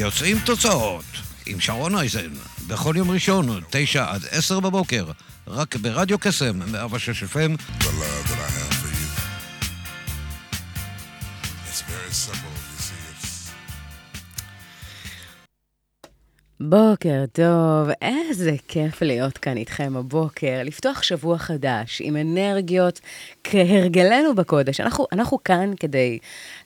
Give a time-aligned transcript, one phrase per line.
[0.00, 1.04] יוצאים תוצאות
[1.46, 2.30] עם שרון אייזן,
[2.66, 5.04] בכל יום ראשון, תשע עד עשר בבוקר,
[5.46, 7.80] רק ברדיו קסם, 106 FM.
[16.62, 23.00] בוקר טוב, איזה כיף להיות כאן איתכם הבוקר, לפתוח שבוע חדש עם אנרגיות
[23.44, 24.80] כהרגלנו בקודש.
[24.80, 26.18] אנחנו, אנחנו כאן כדי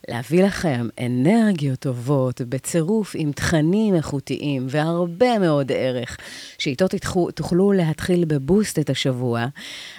[0.07, 6.17] להביא לכם אנרגיות טובות בצירוף עם תכנים איכותיים והרבה מאוד ערך,
[6.57, 9.45] שאיתו תתחו, תוכלו להתחיל בבוסט את השבוע.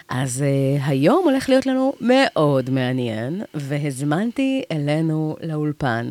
[0.08, 6.10] אז uh, היום הולך להיות לנו מאוד מעניין, והזמנתי אלינו לאולפן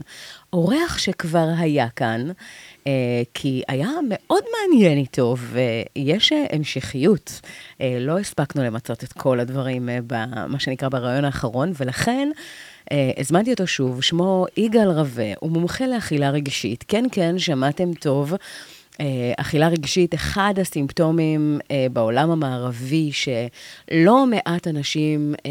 [0.53, 2.27] אורח שכבר היה כאן.
[2.85, 2.87] Uh,
[3.33, 7.41] כי היה מאוד מעניין איתו, ויש uh, המשכיות.
[7.43, 12.29] Uh, לא הספקנו למצות את כל הדברים, במה שנקרא ברעיון האחרון, ולכן
[13.17, 16.85] הזמנתי אותו שוב, שמו יגאל רווה, הוא מומחה לאכילה רגשית.
[16.87, 18.33] כן, כן, שמעתם טוב.
[18.95, 18.97] Uh,
[19.37, 25.41] אכילה רגשית, אחד הסימפטומים uh, בעולם המערבי שלא מעט אנשים uh,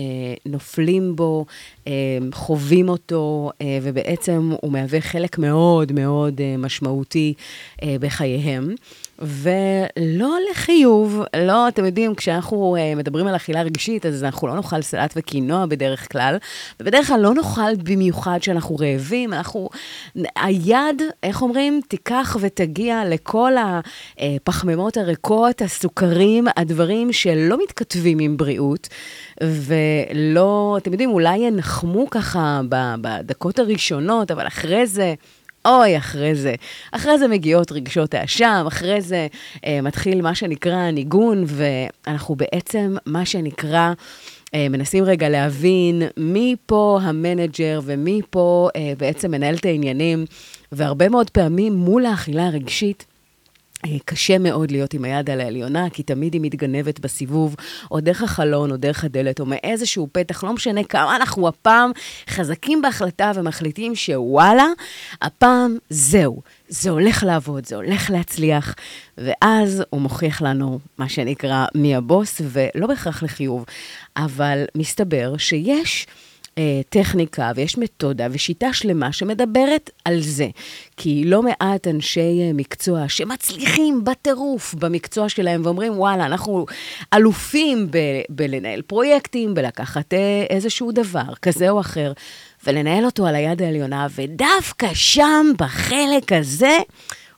[0.47, 1.45] נופלים בו,
[1.85, 1.89] uh,
[2.33, 7.35] חווים אותו, uh, ובעצם הוא מהווה חלק מאוד מאוד uh, משמעותי
[7.77, 8.75] uh, בחייהם.
[9.19, 14.83] ולא לחיוב, לא, אתם יודעים, כשאנחנו uh, מדברים על אכילה רגשית, אז אנחנו לא נאכל
[14.83, 16.37] סלט וקינוע בדרך כלל,
[16.81, 19.69] ובדרך כלל לא נאכל במיוחד כשאנחנו רעבים, אנחנו,
[20.37, 23.53] היד, איך אומרים, תיקח ותגיע לכל
[24.19, 28.89] הפחמימות הריקות, הסוכרים, הדברים שלא מתכתבים עם בריאות,
[29.43, 32.61] ולא, אתם יודעים, אולי ינחמו ככה
[33.01, 35.15] בדקות הראשונות, אבל אחרי זה...
[35.65, 36.55] אוי, אחרי זה.
[36.93, 39.27] אחרי זה מגיעות רגשות האשם, אחרי זה
[39.67, 43.93] אה, מתחיל מה שנקרא ניגון, ואנחנו בעצם, מה שנקרא,
[44.55, 50.25] אה, מנסים רגע להבין מי פה המנג'ר ומי פה אה, בעצם מנהל את העניינים,
[50.73, 53.05] והרבה מאוד פעמים מול האכילה הרגשית,
[54.05, 57.57] קשה מאוד להיות עם היד על העליונה, כי תמיד היא מתגנבת בסיבוב,
[57.91, 61.91] או דרך החלון, או דרך הדלת, או מאיזשהו פתח, לא משנה כמה אנחנו הפעם
[62.29, 64.67] חזקים בהחלטה ומחליטים שוואלה,
[65.23, 68.75] הפעם זהו, זה הולך לעבוד, זה הולך להצליח,
[69.19, 73.65] ואז הוא מוכיח לנו, מה שנקרא, מי הבוס, ולא בהכרח לחיוב,
[74.17, 76.07] אבל מסתבר שיש...
[76.59, 80.49] אה, טכניקה ויש מתודה ושיטה שלמה שמדברת על זה.
[80.97, 86.67] כי לא מעט אנשי אה, מקצוע שמצליחים בטירוף במקצוע שלהם ואומרים, וואלה, אנחנו
[87.15, 92.13] אלופים ב- בלנהל פרויקטים, בלקחת אה, איזשהו דבר כזה או אחר,
[92.67, 96.79] ולנהל אותו על היד העליונה, ודווקא שם, בחלק הזה,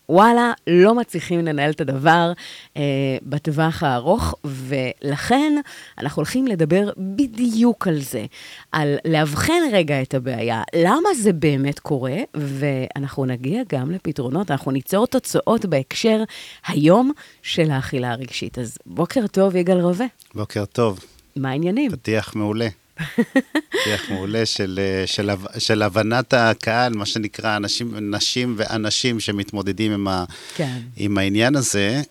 [0.08, 2.32] וואלה, לא מצליחים לנהל את הדבר
[2.76, 2.82] אה,
[3.22, 5.60] בטווח הארוך, ולכן
[5.98, 8.24] אנחנו הולכים לדבר בדיוק על זה,
[8.72, 15.06] על לאבחן רגע את הבעיה, למה זה באמת קורה, ואנחנו נגיע גם לפתרונות, אנחנו ניצור
[15.06, 16.22] תוצאות בהקשר
[16.66, 17.12] היום
[17.42, 18.58] של האכילה הרגשית.
[18.58, 20.06] אז בוקר טוב, יגאל רווה.
[20.34, 21.00] בוקר טוב.
[21.36, 21.90] מה העניינים?
[21.90, 22.68] פתיח מעולה.
[23.68, 30.24] פתיח מעולה של, של, של הבנת הקהל, מה שנקרא אנשים, נשים ואנשים שמתמודדים עם, ה,
[30.54, 30.78] כן.
[30.96, 32.02] עם העניין הזה.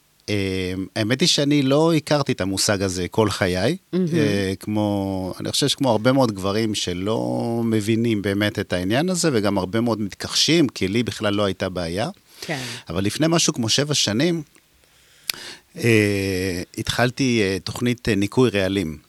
[0.96, 3.98] האמת היא שאני לא הכרתי את המושג הזה כל חיי, mm-hmm.
[4.60, 9.82] כמו, אני חושב שכמו הרבה מאוד גברים שלא מבינים באמת את העניין הזה, וגם הרבה
[9.82, 12.10] מאוד מתכחשים, כי לי בכלל לא הייתה בעיה.
[12.42, 12.62] כן.
[12.90, 14.44] אבל לפני משהו כמו שבע שנים,
[16.78, 19.05] התחלתי תוכנית ניקוי רעלים.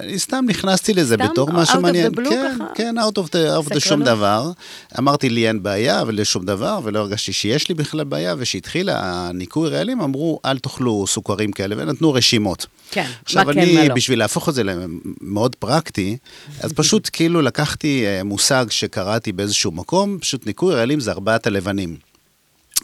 [0.00, 2.12] אני סתם נכנסתי לזה סתם, בתור משהו מעניין.
[2.12, 2.64] out of the blue כן, ככה?
[2.74, 4.50] כן, out of the, out of the שום דבר.
[4.98, 10.00] אמרתי לי אין בעיה ולשום דבר, ולא הרגשתי שיש לי בכלל בעיה, וכשהתחילה הניקוי רעלים
[10.00, 12.66] אמרו, אל תאכלו סוכרים כאלה, ונתנו רשימות.
[12.90, 13.94] כן, עכשיו מה כן, אני, מה לא.
[13.94, 16.16] בשביל להפוך את זה למאוד פרקטי,
[16.60, 22.11] אז פשוט כאילו לקחתי אה, מושג שקראתי באיזשהו מקום, פשוט ניקוי רעלים זה ארבעת הלבנים.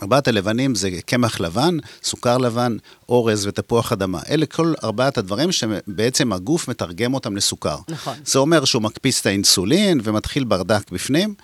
[0.02, 2.76] ארבעת הלבנים זה קמח לבן, סוכר לבן,
[3.08, 4.20] אורז ותפוח אדמה.
[4.30, 7.76] אלה כל ארבעת הדברים שבעצם הגוף מתרגם אותם לסוכר.
[7.88, 8.14] נכון.
[8.24, 11.34] זה אומר שהוא מקפיץ את האינסולין ומתחיל ברדק בפנים.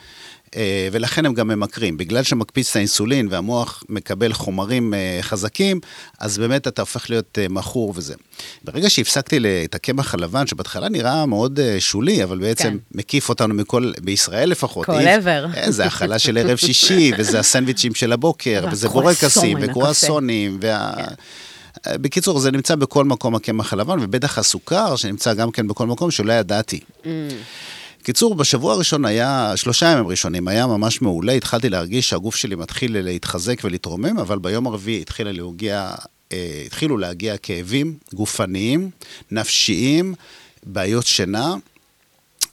[0.57, 1.97] אה, ולכן הם גם ממכרים.
[1.97, 5.81] בגלל שמקפיץ את האינסולין והמוח מקבל חומרים אה, חזקים,
[6.19, 8.15] אז באמת אתה הופך להיות אה, מכור וזה.
[8.65, 12.77] ברגע שהפסקתי את הקמח הלבן, שבהתחלה נראה מאוד שולי, אבל בעצם כן.
[12.99, 14.87] מקיף אותנו מכל, בישראל לפחות.
[14.87, 15.47] כל עבר.
[15.69, 19.59] זה האכלה של ערב שישי, וזה הסנדוויצ'ים של הבוקר, וזה בורקסים.
[19.61, 20.93] וקרואסונים, וה...
[21.89, 26.33] בקיצור, זה נמצא בכל מקום הקמח הלבן, ובטח הסוכר, שנמצא גם כן בכל מקום, שלא
[26.33, 26.81] ידעתי.
[28.05, 33.01] קיצור, בשבוע הראשון היה, שלושה ימים ראשונים, היה ממש מעולה, התחלתי להרגיש שהגוף שלי מתחיל
[33.01, 35.95] להתחזק ולהתרומם, אבל ביום הרביעי התחילה להגיע,
[36.33, 38.91] אה, התחילו להגיע כאבים גופניים,
[39.31, 40.15] נפשיים,
[40.67, 41.55] בעיות שינה,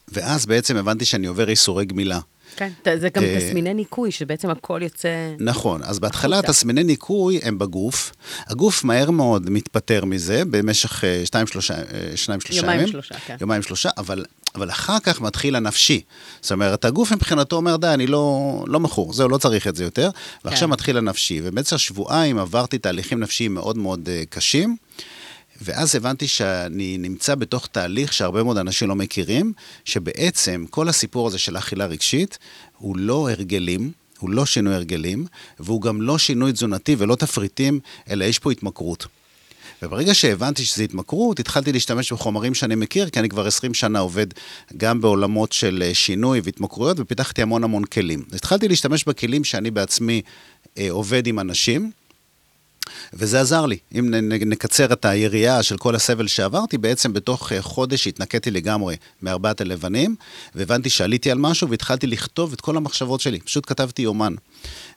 [0.07, 2.19] ואז בעצם הבנתי שאני עובר ייסורי גמילה.
[2.55, 5.09] כן, זה גם אה, תסמיני ניקוי, שבעצם הכל יוצא...
[5.39, 6.41] נכון, אז בהתחלה.
[6.41, 8.11] תסמיני ניקוי הם בגוף.
[8.47, 12.91] הגוף מהר מאוד מתפטר מזה במשך אה, שתיים, שלושה, אה, שניים, שלושה יומיים, ימים.
[12.91, 13.35] שלושה, כן.
[13.41, 14.25] יומיים, שלושה, אבל,
[14.55, 16.01] אבל אחר כך מתחיל הנפשי.
[16.41, 19.83] זאת אומרת, הגוף מבחינתו אומר, די, אני לא, לא מכור, זהו, לא צריך את זה
[19.83, 20.09] יותר.
[20.45, 20.73] ועכשיו כן.
[20.73, 21.41] מתחיל הנפשי.
[21.43, 24.75] ובעצם שבועיים עברתי תהליכים נפשיים מאוד מאוד אה, קשים.
[25.61, 29.53] ואז הבנתי שאני נמצא בתוך תהליך שהרבה מאוד אנשים לא מכירים,
[29.85, 32.37] שבעצם כל הסיפור הזה של אכילה רגשית
[32.77, 35.25] הוא לא הרגלים, הוא לא שינוי הרגלים,
[35.59, 37.79] והוא גם לא שינוי תזונתי ולא תפריטים,
[38.09, 39.07] אלא יש פה התמכרות.
[39.81, 44.27] וברגע שהבנתי שזו התמכרות, התחלתי להשתמש בחומרים שאני מכיר, כי אני כבר 20 שנה עובד
[44.77, 48.23] גם בעולמות של אה, שינוי והתמכרויות, ופיתחתי המון המון כלים.
[48.33, 50.21] התחלתי להשתמש בכלים שאני בעצמי
[50.77, 51.91] אה, עובד עם אנשים,
[53.13, 53.77] וזה עזר לי.
[53.99, 54.09] אם
[54.45, 60.15] נקצר את היריעה של כל הסבל שעברתי, בעצם בתוך אה, חודש התנקיתי לגמרי מארבעת הלבנים,
[60.55, 63.39] והבנתי שעליתי על משהו והתחלתי לכתוב את כל המחשבות שלי.
[63.39, 64.33] פשוט כתבתי יומן.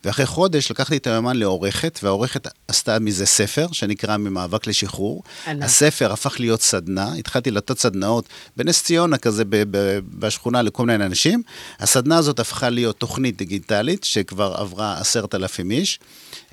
[0.05, 5.23] ואחרי חודש לקחתי את היומן לעורכת, והעורכת עשתה מזה ספר שנקרא ממאבק לשחרור.
[5.47, 5.65] ענק.
[5.65, 11.07] הספר הפך להיות סדנה, התחלתי לתת סדנאות בנס ציונה כזה ב- ב- בשכונה לכל מיני
[11.07, 11.43] אנשים.
[11.81, 15.99] הסדנה הזאת הפכה להיות תוכנית דיגיטלית שכבר עברה עשרת אלפים איש.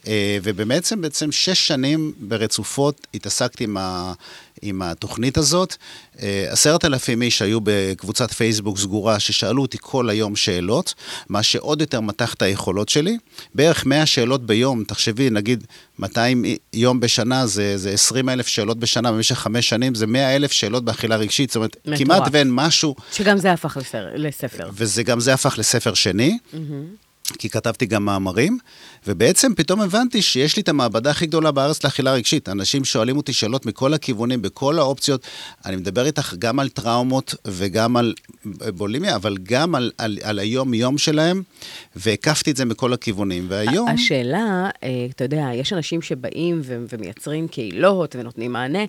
[0.07, 4.13] אה, ובעצם בעצם שש שנים ברצופות התעסקתי עם, ה,
[4.61, 5.75] עם התוכנית הזאת.
[6.21, 10.93] אה, עשרת אלפים איש היו בקבוצת פייסבוק סגורה ששאלו אותי כל היום שאלות,
[11.29, 13.17] מה שעוד יותר מתח את היכולות שלי.
[13.55, 15.67] בערך 100 שאלות ביום, תחשבי, נגיד
[15.99, 20.51] 200 יום בשנה זה, זה 20 אלף שאלות בשנה במשך חמש שנים, זה 100 אלף
[20.51, 21.99] שאלות באכילה רגשית, זאת אומרת, מטורף.
[21.99, 23.77] כמעט ואין משהו שגם זה הפך
[24.15, 24.69] לספר.
[24.73, 26.37] וזה גם זה הפך לספר שני,
[27.37, 28.57] כי כתבתי גם מאמרים,
[29.07, 32.49] ובעצם פתאום הבנתי שיש לי את המעבדה הכי גדולה בארץ לאכילה רגשית.
[32.49, 35.27] אנשים שואלים אותי שאלות מכל הכיוונים, בכל האופציות.
[35.65, 38.13] אני מדבר איתך גם על טראומות וגם על
[38.45, 41.43] בולימיה, אבל גם על, על, על היום-יום שלהם,
[41.95, 43.45] והקפתי את זה מכל הכיוונים.
[43.49, 43.89] והיום...
[43.89, 48.83] השאלה, אה, אתה יודע, יש אנשים שבאים ו- ומייצרים קהילות ונותנים מענה,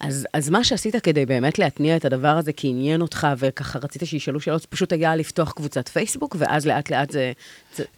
[0.00, 4.02] אז, אז מה שעשית כדי באמת להתניע את הדבר הזה, כי עניין אותך וככה רצית
[4.04, 7.32] שישאלו שאלות, פשוט היה לפתוח קבוצת פייסבוק, ואז לאט לאט זה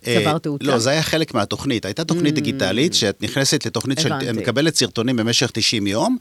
[0.04, 0.64] צבר תאוצה.
[0.64, 1.84] לא, זה היה חלק מהתוכנית.
[1.84, 4.32] הייתה תוכנית דיגיטלית שאת נכנסת לתוכנית של...
[4.32, 6.16] מקבלת סרטונים במשך 90 יום,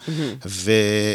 [0.45, 0.71] ו,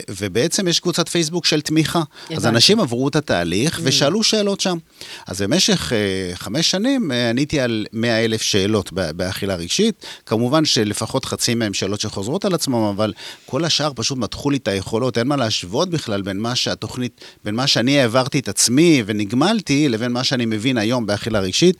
[0.08, 2.02] ובעצם יש קבוצת פייסבוק של תמיכה.
[2.36, 2.46] אז.
[2.46, 4.78] אנשים עברו את התהליך ושאלו שאלות שם.
[5.26, 10.06] אז במשך uh, חמש שנים uh, עניתי על 100 אלף שאלות באכילה רגשית.
[10.26, 13.12] כמובן שלפחות חצי מהם שאלות שחוזרות על עצמם, אבל
[13.46, 15.18] כל השאר פשוט מתחו לי את היכולות.
[15.18, 20.12] אין מה להשוות בכלל בין מה שהתוכנית, בין מה שאני העברתי את עצמי ונגמלתי, לבין
[20.12, 21.76] מה שאני מבין היום באכילה רגשית.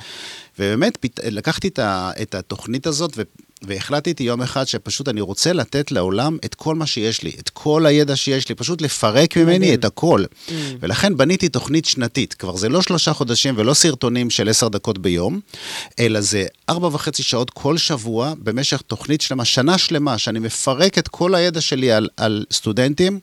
[0.59, 1.21] ובאמת, פת...
[1.25, 2.11] לקחתי את, ה...
[2.23, 3.23] את התוכנית הזאת ו...
[3.67, 7.87] והחלטתי יום אחד שפשוט אני רוצה לתת לעולם את כל מה שיש לי, את כל
[7.87, 9.75] הידע שיש לי, פשוט לפרק ממני.
[9.75, 10.25] את הכל.
[10.25, 10.51] Mm.
[10.81, 12.35] ולכן בניתי תוכנית שנתית.
[12.35, 15.41] כבר זה לא שלושה חודשים ולא סרטונים של עשר דקות ביום,
[15.99, 21.09] אלא זה ארבע וחצי שעות כל שבוע במשך תוכנית שלמה, שנה שלמה, שאני מפרק את
[21.09, 23.19] כל הידע שלי על, על סטודנטים,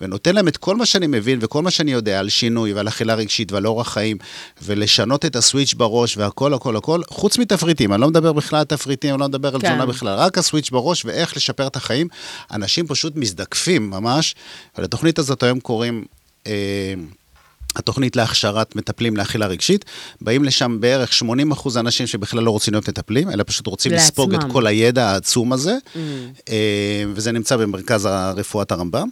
[0.00, 3.14] ונותן להם את כל מה שאני מבין וכל מה שאני יודע על שינוי ועל אכילה
[3.14, 4.16] רגשית ועל אורח חיים,
[4.62, 7.92] ולשנות את הסוויץ' בראש והכל, הכל, הכל, חוץ מתפריטים.
[7.92, 9.74] אני לא מדבר בכלל על תפריטים, אני לא מדבר על כן.
[9.74, 12.08] תזונה בכלל, רק הסוויץ' בראש ואיך לשפר את החיים.
[12.50, 14.34] אנשים פשוט מזדקפים ממש,
[14.78, 16.04] ולתוכנית הזאת היום קוראים...
[16.46, 16.94] אה,
[17.76, 19.84] התוכנית להכשרת מטפלים לאכילה רגשית,
[20.20, 24.04] באים לשם בערך 80 אחוז אנשים שבכלל לא רוצים להיות מטפלים, אלא פשוט רוצים לעצמם.
[24.04, 25.76] לספוג את כל הידע העצום הזה,
[26.48, 29.08] אה, וזה נמצא במרכז רפואת הרמב"ם,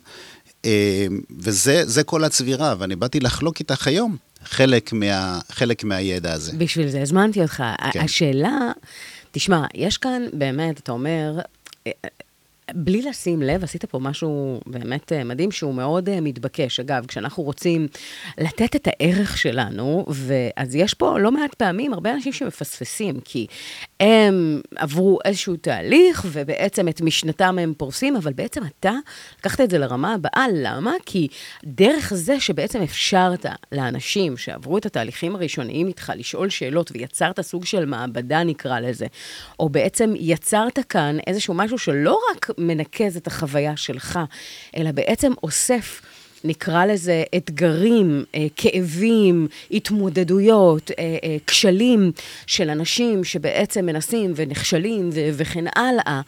[0.64, 1.06] אה,
[1.38, 6.52] וזה זה כל הצבירה, ואני באתי לחלוק איתך היום חלק, מה, חלק מהידע הזה.
[6.58, 7.62] בשביל זה הזמנתי אותך.
[7.92, 8.00] כן.
[8.00, 8.72] השאלה,
[9.36, 11.38] תשמע, יש כאן באמת, אתה אומר,
[11.86, 11.92] אה,
[12.74, 16.80] בלי לשים לב, עשית פה משהו באמת אה, מדהים שהוא מאוד אה, מתבקש.
[16.80, 17.88] אגב, כשאנחנו רוצים
[18.38, 23.46] לתת את הערך שלנו, ואז יש פה לא מעט פעמים הרבה אנשים שמפספסים, כי
[24.00, 28.92] הם עברו איזשהו תהליך, ובעצם את משנתם הם פורסים, אבל בעצם אתה
[29.38, 30.46] לקחת את זה לרמה הבאה.
[30.54, 30.92] למה?
[31.06, 31.28] כי
[31.64, 37.84] דרך זה שבעצם אפשרת לאנשים שעברו את התהליכים הראשוניים איתך לשאול שאלות, ויצרת סוג של
[37.84, 39.06] מעבדה, נקרא לזה,
[39.60, 44.18] או בעצם יצרת כאן איזשהו משהו שלא רק מנקז את החוויה שלך,
[44.76, 46.02] אלא בעצם אוסף.
[46.44, 52.12] נקרא לזה אתגרים, אה, כאבים, התמודדויות, אה, אה, כשלים
[52.46, 56.20] של אנשים שבעצם מנסים ונכשלים וכן הלאה.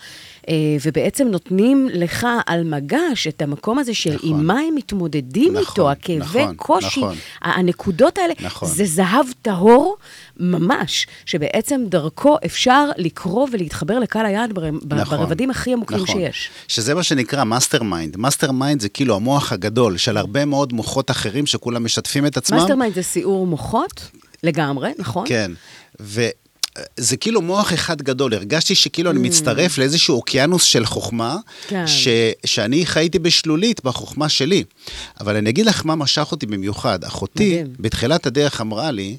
[0.49, 4.31] אה, ובעצם נותנים לך על מגש את המקום הזה של נכון.
[4.31, 7.17] עם מה הם מתמודדים נכון, איתו, הכאבי נכון, קושי, נכון.
[7.43, 8.69] הנקודות האלה, נכון.
[8.69, 9.97] זה זהב טהור
[10.37, 14.71] ממש, שבעצם דרכו אפשר לקרוא ולהתחבר לקהל היעד בר...
[14.71, 16.21] נכון, ברבדים הכי עמוקים נכון.
[16.21, 16.51] שיש.
[16.69, 18.17] שזה מה שנקרא master mind.
[18.17, 22.59] master mind זה כאילו המוח הגדול של הרבה מאוד מוחות אחרים שכולם משתפים את עצמם.
[22.59, 24.11] master mind זה סיעור מוחות,
[24.43, 25.25] לגמרי, נכון?
[25.29, 25.53] כן,
[26.99, 28.35] וזה כאילו מוח אחד גדול.
[28.35, 31.69] הרגשתי שכאילו אני מצטרף לאיזשהו אוקיינוס של חוכמה, Mm.
[31.69, 31.87] כן.
[31.87, 32.09] ש...
[32.47, 34.65] שאני חייתי בשלולית בחוכמה שלי.
[35.21, 37.05] אבל אני אגיד לך מה משך אותי במיוחד.
[37.05, 37.75] אחותי, מדהים.
[37.81, 39.17] בתחילת הדרך אמרה לי,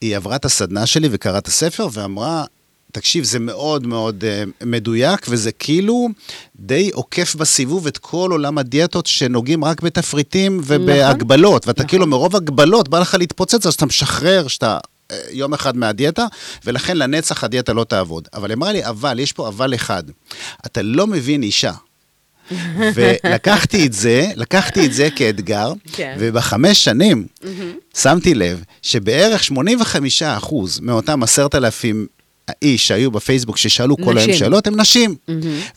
[0.00, 2.44] היא עברה את הסדנה שלי וקראה את הספר, ואמרה,
[2.92, 6.08] תקשיב, זה מאוד מאוד uh, מדויק, וזה כאילו
[6.56, 11.66] די עוקף בסיבוב את כל עולם הדיאטות שנוגעים רק בתפריטים ובהגבלות.
[11.66, 11.88] ואתה נכון.
[11.88, 14.78] כאילו מרוב הגבלות בא לך להתפוצץ, אז אתה משחרר שאתה
[15.30, 16.26] יום אחד מהדיאטה,
[16.64, 18.28] ולכן לנצח הדיאטה לא תעבוד.
[18.34, 20.02] אבל היא אמרה לי, אבל, יש פה אבל אחד,
[20.66, 21.72] אתה לא מבין אישה.
[22.94, 26.16] ולקחתי את זה, לקחתי את זה כאתגר, כן.
[26.18, 27.26] ובחמש שנים
[27.96, 29.42] שמתי לב שבערך
[30.42, 32.06] 85% מאותם עשרת אלפים
[32.62, 34.34] איש שהיו בפייסבוק ששאלו כל היום נשים.
[34.34, 35.14] שאלות, הם נשים.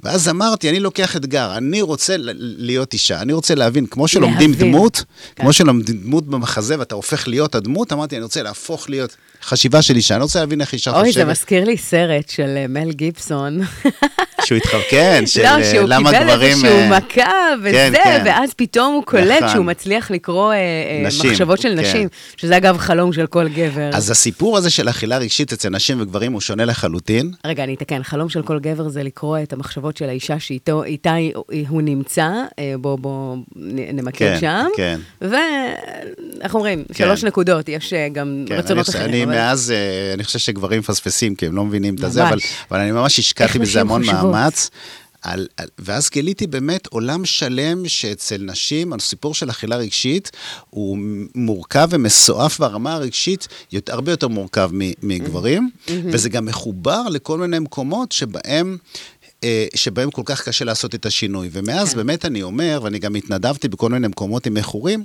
[0.03, 4.72] ואז אמרתי, אני לוקח אתגר, אני רוצה להיות אישה, אני רוצה להבין, כמו שלומדים להבין.
[4.72, 5.03] דמות,
[5.36, 5.44] כן.
[5.44, 9.96] כמו שלומדים דמות במחזה ואתה הופך להיות הדמות, אמרתי, אני רוצה להפוך להיות חשיבה של
[9.96, 11.27] אישה, אני רוצה להבין איך אישה אוי, זה חושבת.
[11.27, 13.62] מזכיר לי סרט של אה, מל גיבסון.
[14.46, 16.51] שהוא התחרפן, כן, של לא, אה, שהוא למה קיבל גברים...
[16.51, 18.24] איזשהו אה, מכה וזה, כן, כן.
[18.25, 19.50] ואז פתאום הוא קולט נכון.
[19.50, 20.53] שהוא מצליח לקרוא
[21.05, 21.79] נשים, מחשבות של כן.
[21.79, 23.89] נשים, שזה אגב חלום של כל גבר.
[23.94, 27.31] אז הסיפור הזה של אכילה רגשית אצל נשים וגברים הוא שונה לחלוטין.
[27.45, 31.15] רגע, אני אתקן, חלום של כל גבר זה לקרוא את המחשבות של האישה שאיתו, איתה
[31.69, 32.29] הוא נמצא,
[32.60, 33.38] אה, בוא,
[33.93, 34.65] נמקד כן, שם.
[34.77, 35.00] כן.
[35.22, 36.93] ואיך אומרים, כן.
[36.93, 39.05] שלוש נקודות, יש אה, גם כן, רצונות אחרים.
[39.10, 42.17] אני אבל- מאז, אה, אני חושב שגברים מפספסים, כי הם לא מבינים את ממש.
[42.17, 42.38] אבל,
[42.72, 44.31] אבל אני ממש השקעתי בזה המון חושבות.
[44.31, 44.69] מאמץ.
[45.25, 50.32] על, על, ואז גיליתי באמת עולם שלם שאצל נשים, הסיפור של אכילה רגשית
[50.70, 50.98] הוא
[51.36, 54.70] מורכב ומסועף ברמה הרגשית, יותר, הרבה יותר מורכב
[55.03, 55.70] מגברים,
[56.12, 58.77] וזה גם מחובר לכל מיני מקומות שבהם...
[59.46, 61.50] אה, שבהם כל כך קשה לעשות את השינוי.
[61.52, 61.98] ומאז כן.
[61.98, 65.04] באמת אני אומר, ואני גם התנדבתי בכל מיני מקומות עם מכורים,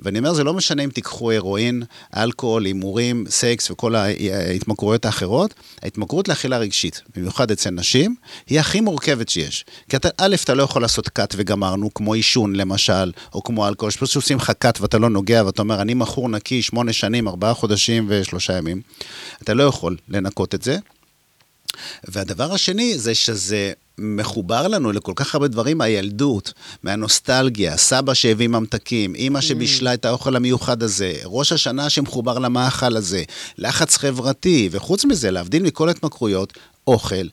[0.00, 1.82] ואני אומר, זה לא משנה אם תיקחו הרואין,
[2.16, 8.14] אלכוהול, הימורים, סקס וכל ההתמכרויות האחרות, ההתמכרות לאכילה רגשית, במיוחד אצל נשים,
[8.46, 9.64] היא הכי מורכבת שיש.
[9.88, 13.90] כי אתה, א', אתה לא יכול לעשות קאט וגמרנו, כמו עישון למשל, או כמו אלכוהול,
[13.90, 17.54] שפשוט עושים לך קאט ואתה לא נוגע, ואתה אומר, אני מכור נקי שמונה שנים, ארבעה
[17.54, 18.80] חודשים ושלושה ימים.
[19.42, 20.78] אתה לא יכול לנקות את זה.
[22.08, 29.14] והדבר השני זה שזה מחובר לנו לכל כך הרבה דברים מהילדות, מהנוסטלגיה, סבא שהביא ממתקים,
[29.14, 33.22] אימא שבישלה את האוכל המיוחד הזה, ראש השנה שמחובר למאכל הזה,
[33.58, 36.52] לחץ חברתי, וחוץ מזה, להבדיל מכל ההתמכרויות,
[36.86, 37.26] אוכל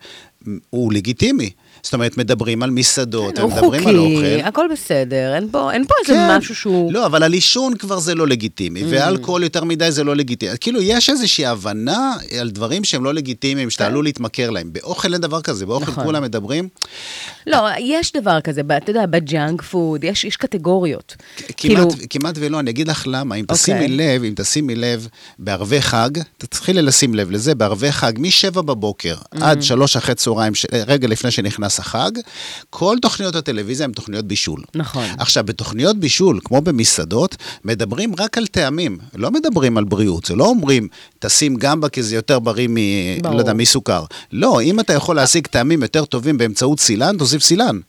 [0.70, 1.50] הוא לגיטימי.
[1.84, 4.16] זאת אומרת, מדברים על מסעדות, הוא מדברים על אוכל.
[4.16, 6.38] חוקי, הכל בסדר, אין פה אין פה איזה כן.
[6.38, 6.94] משהו שהוא...
[6.94, 10.52] לא, אבל על עישון כבר זה לא לגיטימי, ואלכוהול יותר מדי זה לא לגיטימי.
[10.62, 14.74] כאילו, יש איזושהי הבנה על דברים שהם לא לגיטימיים, שאתה עלול להתמכר להם.
[14.74, 15.92] באוכל אין דבר כזה, באוכל כן.
[15.92, 16.04] נכון.
[16.04, 16.68] כולם מדברים.
[17.48, 21.16] לא, יש דבר כזה, אתה יודע, ב junk food, יש יש קטגוריות.
[21.38, 23.56] כמעט, כאילו, כמעט ולא, אני אגיד לך למה, אם אוקיי.
[23.58, 25.08] תשימי לב, אם תשימי לב,
[25.40, 29.44] בערבי חג, תתחילי לשים לב לזה, בערבי חג, מ-7 בבוקר Mm-hmm.
[29.46, 32.12] עד 3 אחרי צהריים, ש- רגע לפני שנכנס החג,
[32.70, 34.62] כל תוכניות הטלוויזיה הן תוכניות בישול.
[34.76, 35.06] נכון.
[35.18, 37.36] עכשיו, בתוכניות בישול, כמו במסעדות,
[37.66, 40.26] מדברים רק על טעמים, לא מדברים על בריאות.
[40.26, 40.88] זה לא אומרים,
[41.20, 42.76] תשים גמבה כי זה יותר בריא מ...
[43.22, 43.36] ברור.
[43.36, 44.04] לא יודע, מסוכר.
[44.32, 47.80] לא, אם אתה יכול להשיג טעמים יותר טובים באמצעות סילן, תוסיף סילן.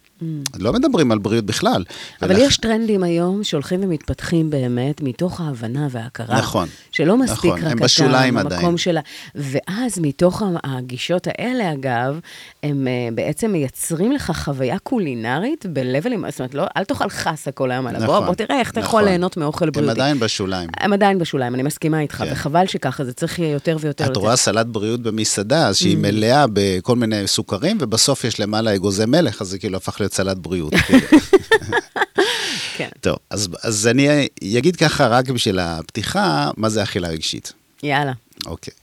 [0.59, 1.85] לא מדברים על בריאות בכלל.
[1.89, 1.93] Mm.
[2.23, 6.39] אבל ולכ- יש טרנדים היום שהולכים ומתפתחים באמת מתוך ההבנה וההכרה.
[6.39, 6.69] נכון.
[6.93, 8.77] שלא מספיק נכון, רק הם אתה בשוליים במקום עדיין.
[8.77, 9.01] שלה.
[9.35, 12.19] ואז מתוך הגישות האלה, אגב,
[12.63, 17.71] הם אה, בעצם מייצרים לך חוויה קולינרית בלבלים, זאת אומרת, לא, אל תאכל חסה כל
[17.71, 17.89] היום.
[17.91, 19.05] בוא, נכון, בוא תראה איך אתה יכול נכון.
[19.05, 19.91] ליהנות מאוכל הם בריאותי.
[20.01, 20.69] עדיין בשוליים.
[20.79, 22.33] הם עדיין בשוליים, אני מסכימה איתך, כן.
[22.33, 24.05] וחבל שככה, זה צריך יהיה יותר ויותר.
[24.05, 24.17] את לתת.
[24.17, 25.79] רואה סלט בריאות במסעדה, אז Mm.
[25.79, 30.10] שהיא מלאה בכל מיני סוכרים, ובסוף יש למעלה אגוזי מלך, אז זה כאילו הפך להיות
[30.13, 30.73] סלט בריאות.
[32.77, 37.53] כן, טוב, אז, אז אני אגיד ככה רק בשביל הפתיחה, מה זה אכילה רגשית.
[37.83, 38.13] יאללה.
[38.47, 38.75] אוקיי.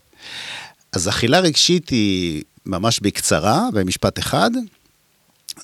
[0.91, 4.51] אז אכילה רגשית היא ממש בקצרה, במשפט אחד,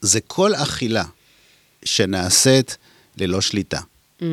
[0.01, 1.03] זה כל אכילה
[1.85, 2.77] שנעשית
[3.17, 3.79] ללא שליטה.
[4.19, 4.23] Mm,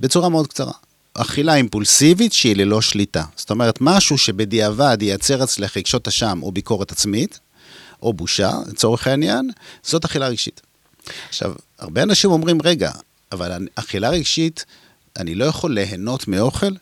[0.00, 0.72] בצורה מאוד קצרה.
[1.14, 3.24] אכילה אימפולסיבית שהיא ללא שליטה.
[3.36, 7.40] זאת אומרת, משהו שבדיעבד ייצר אצלך רגשות אשם או ביקורת עצמית,
[8.02, 9.50] או בושה, לצורך העניין,
[9.82, 10.60] זאת אכילה רגשית.
[11.28, 12.90] עכשיו, הרבה אנשים אומרים, רגע,
[13.32, 14.64] אבל אכילה רגשית,
[15.18, 16.72] אני לא יכול ליהנות מאוכל?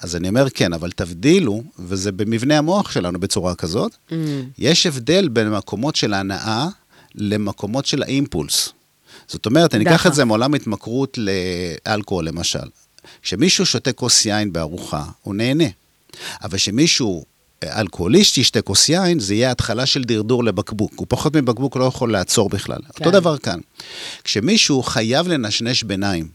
[0.00, 4.12] אז אני אומר, כן, אבל תבדילו, וזה במבנה המוח שלנו בצורה כזאת, mm,
[4.58, 6.68] יש הבדל בין מקומות של הנאה
[7.14, 8.68] למקומות של האימפולס.
[9.28, 10.06] זאת אומרת, אני אקח.
[10.06, 12.68] את זה מעולם התמכרות לאלכוהול, למשל.
[13.22, 15.64] כשמישהו שותה כוס יין בארוחה, הוא נהנה.
[16.42, 17.24] אבל כשמישהו
[17.72, 20.92] אלכוהוליסט ישתה כוס יין, זה יהיה התחלה של דרדור לבקבוק.
[20.96, 22.78] הוא פחות מבקבוק לא יכול לעצור בכלל.
[22.82, 23.04] כן.
[23.04, 23.58] אותו דבר כאן.
[24.24, 26.28] כשמישהו חייב לנשנש ביניים,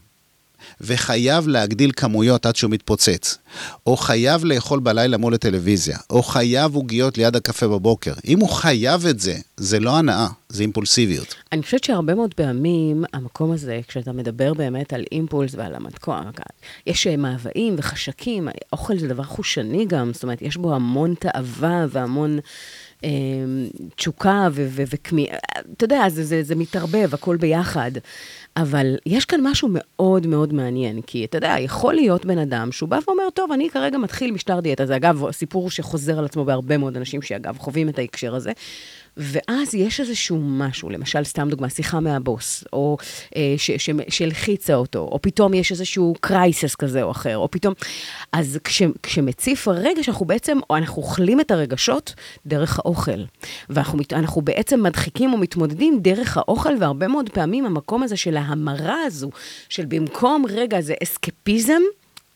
[0.80, 3.38] וחייב להגדיל כמויות עד שהוא מתפוצץ,
[3.86, 9.06] או חייב לאכול בלילה מול הטלוויזיה, או חייב עוגיות ליד הקפה בבוקר, אם הוא חייב
[9.06, 11.34] את זה, זה לא הנאה, זה אימפולסיביות.
[11.52, 16.24] אני חושבת שהרבה מאוד פעמים, המקום הזה, כשאתה מדבר באמת על אימפולס ועל המתכון,
[16.86, 21.86] יש אה, מאוויים וחשקים, אוכל זה דבר חושני גם, זאת אומרת, יש בו המון תאווה
[21.90, 22.38] והמון
[23.04, 23.10] אה,
[23.96, 25.38] תשוקה וכמיהה,
[25.76, 27.90] אתה יודע, זה, זה, זה מתערבב, הכל ביחד.
[28.56, 32.88] אבל יש כאן משהו מאוד מאוד מעניין, כי אתה יודע, יכול להיות בן אדם שהוא
[32.88, 36.78] בא ואומר, טוב, אני כרגע מתחיל משטר דיאטה, זה אגב סיפור שחוזר על עצמו בהרבה
[36.78, 38.52] מאוד אנשים שאגב חווים את ההקשר הזה,
[39.20, 42.96] ואז יש איזשהו משהו, למשל, סתם דוגמה, שיחה מהבוס, או
[43.36, 43.54] אה,
[44.08, 47.74] שהלחיצה אותו, או פתאום יש איזשהו קרייסס כזה או אחר, או פתאום...
[48.32, 52.14] אז כש, כשמציף הרגש, אנחנו בעצם, או אנחנו אוכלים את הרגשות
[52.46, 53.24] דרך האוכל.
[53.70, 59.30] ואנחנו בעצם מדחיקים ומתמודדים דרך האוכל, והרבה מאוד פעמים המקום הזה של ההמרה הזו,
[59.68, 61.80] של במקום רגע זה אסקפיזם,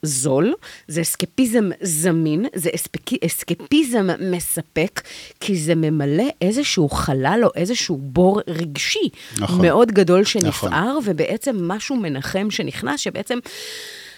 [0.05, 0.53] זול,
[0.87, 3.13] זה אסקפיזם זמין, זה אספק...
[3.25, 5.01] אסקפיזם מספק,
[5.39, 9.61] כי זה ממלא איזשהו חלל או איזשהו בור רגשי נכון.
[9.61, 10.41] מאוד גדול נכון.
[10.41, 13.39] שנפער, ובעצם משהו מנחם שנכנס, שבעצם...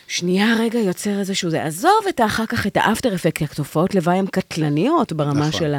[0.09, 4.25] שנייה רגע יוצר איזשהו זה, עזוב את אחר כך את האפטר אפקט, התופעות לוואי הן
[4.25, 5.51] קטלניות ברמה נכון.
[5.51, 5.73] של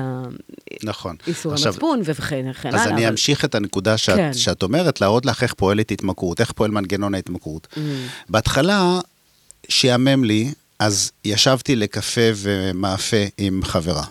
[0.85, 1.17] נכון.
[1.27, 2.83] עכשיו, המצפון וכן הלאה.
[2.83, 4.33] אז אני אבל- אמשיך את הנקודה שאת, כן.
[4.35, 7.69] שאת אומרת, להראות לך איך פועלת התמכרות, איך פועל מנגנון ההתמכרות.
[7.75, 7.79] Mm.
[8.29, 9.01] בהתחלה,
[9.69, 14.05] שיאמם לי, אז ישבתי לקפה ומאפה עם חברה.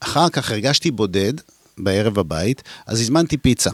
[0.00, 1.32] אחר כך הרגשתי בודד
[1.78, 3.70] בערב בבית, אז הזמנתי פיצה.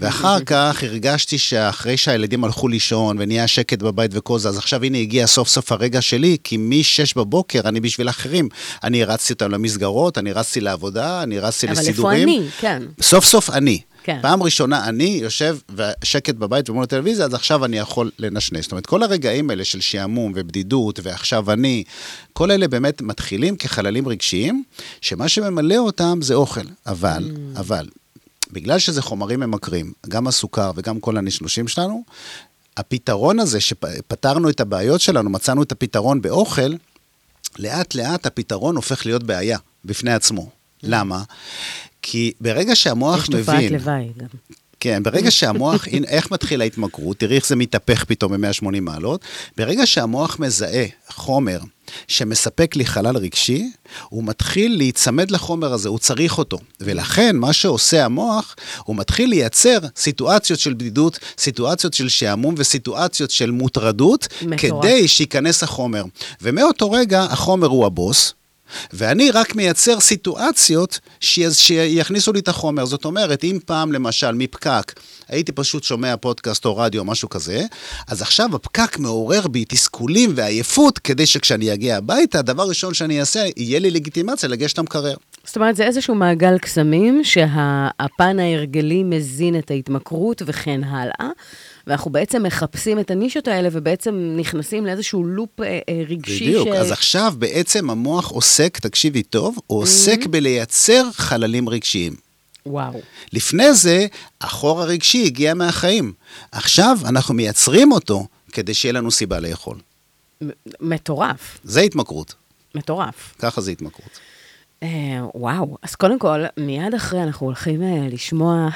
[0.00, 4.98] ואחר כך הרגשתי שאחרי שהילדים הלכו לישון ונהיה שקט בבית וכל זה, אז עכשיו הנה
[4.98, 8.48] הגיע סוף סוף הרגע שלי, כי מ-6 בבוקר אני בשביל אחרים.
[8.84, 12.28] אני הרצתי אותם למסגרות, אני רצתי לעבודה, אני רצתי אבל איפה לסידורים.
[12.28, 12.46] אני?
[12.60, 12.82] כן.
[13.00, 13.80] סוף סוף אני.
[14.02, 14.18] כן.
[14.22, 18.62] פעם ראשונה אני יושב ושקט בבית ומול הטלוויזיה, אז עכשיו אני יכול לנשנש.
[18.64, 21.84] זאת אומרת, כל הרגעים האלה של שעמום ובדידות, ועכשיו אני,
[22.32, 24.64] כל אלה באמת מתחילים כחללים רגשיים,
[25.00, 26.60] שמה שממלא אותם זה אוכל.
[26.86, 27.60] אבל, Mm.
[27.60, 27.86] אבל,
[28.52, 32.04] בגלל שזה חומרים ממכרים, גם הסוכר וגם כל הנשנושים שלנו,
[32.76, 36.72] הפתרון הזה שפתרנו את הבעיות שלנו, מצאנו את הפתרון באוכל,
[37.58, 40.50] לאט לאט הפתרון הופך להיות בעיה בפני עצמו.
[40.82, 41.22] למה?
[42.02, 43.40] כי ברגע שהמוח יש מבין...
[43.40, 44.26] תופעת לוואי גם.
[44.82, 47.18] כן, ברגע שהמוח, הנה, איך מתחילה ההתמכרות?
[47.18, 49.20] תראי איך זה מתהפך פתאום ב-180 מעלות.
[49.56, 51.58] ברגע שהמוח מזהה חומר
[52.08, 53.70] שמספק לי חלל רגשי,
[54.08, 56.58] הוא מתחיל להיצמד לחומר הזה, הוא צריך אותו.
[56.80, 63.50] ולכן, מה שעושה המוח, הוא מתחיל לייצר סיטואציות של בדידות, סיטואציות של שעמום וסיטואציות של
[63.50, 64.84] מוטרדות, מטורף.
[64.84, 66.04] כדי שייכנס החומר.
[66.42, 68.34] ומאותו רגע, החומר הוא הבוס.
[68.92, 72.84] ואני רק מייצר סיטואציות שי- שיכניסו לי את החומר.
[72.84, 74.92] זאת אומרת, אם פעם, למשל, מפקק,
[75.28, 77.62] הייתי פשוט שומע פודקאסט או רדיו או משהו כזה,
[78.08, 83.44] אז עכשיו הפקק מעורר בי תסכולים ועייפות, כדי שכשאני אגיע הביתה, הדבר הראשון שאני אעשה,
[83.56, 85.14] יהיה לי לגיטימציה לגשת למקרר.
[85.44, 91.30] זאת אומרת, זה איזשהו מעגל קסמים שהפן ההרגלי מזין את ההתמכרות וכן הלאה,
[91.86, 96.68] ואנחנו בעצם מחפשים את הנישות האלה ובעצם נכנסים לאיזשהו לופ אה, אה, רגשי בדיוק.
[96.68, 102.12] אז עכשיו בעצם המוח עוסק, תקשיבי טוב, הוא עוסק בלייצר חללים רגשיים.
[102.66, 103.00] וואו.
[103.32, 104.06] לפני זה,
[104.40, 106.12] החור הרגשי הגיע מהחיים.
[106.52, 109.76] עכשיו אנחנו מייצרים אותו כדי שיהיה לנו סיבה לאכול.
[110.80, 112.34] מטורף, זה התמכרות.
[112.74, 113.34] מטורף.
[113.38, 114.18] ככה זה התמכרות.
[114.82, 114.88] אה,
[115.34, 118.68] וואו, אז קודם כל, מיד אחרי אנחנו הולכים אה, לשמוע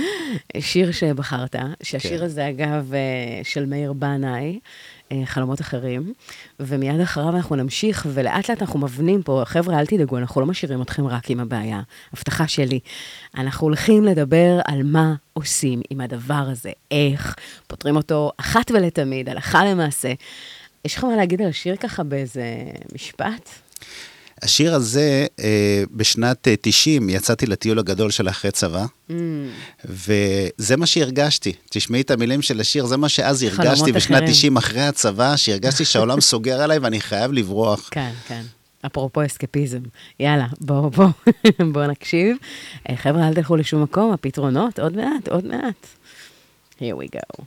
[0.60, 2.24] שיר שבחרת, שהשיר כן.
[2.24, 4.58] הזה, אגב, אה, של מאיר בנאי,
[5.24, 6.12] חלומות אחרים,
[6.60, 10.82] ומיד אחריו אנחנו נמשיך, ולאט לאט אנחנו מבנים פה, חבר'ה, אל תדאגו, אנחנו לא משאירים
[10.82, 11.80] אתכם רק עם הבעיה,
[12.12, 12.80] הבטחה שלי.
[13.36, 19.64] אנחנו הולכים לדבר על מה עושים עם הדבר הזה, איך פותרים אותו אחת ולתמיד, הלכה
[19.64, 20.12] למעשה.
[20.84, 22.44] יש לך מה להגיד על השיר ככה באיזה
[22.94, 23.50] משפט?
[24.42, 29.12] השיר הזה, אה, בשנת אה, 90, יצאתי לטיול הגדול של אחרי צבא, Mm.
[29.84, 31.52] וזה מה שהרגשתי.
[31.70, 34.32] תשמעי את המילים של השיר, זה מה שאז הרגשתי בשנת אחרים.
[34.32, 37.88] 90 אחרי הצבא, שהרגשתי שהעולם סוגר עליי ואני חייב לברוח.
[37.92, 38.42] כן, כן.
[38.86, 39.78] אפרופו אסקפיזם.
[40.20, 41.08] יאללה, בואו, בואו,
[41.72, 42.36] בואו נקשיב.
[42.90, 45.86] אה, חבר'ה, אל תלכו לשום מקום, הפתרונות, עוד מעט, עוד מעט.
[46.80, 47.42] Here we go.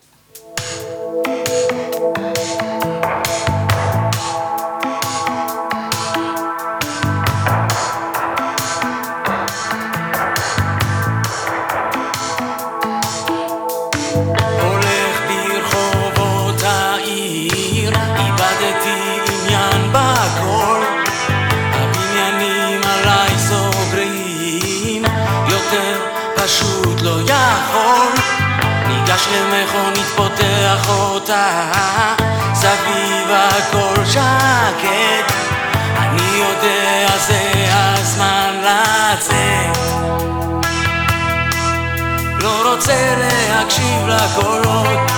[42.41, 45.11] לא רוצה להקשיב לקולות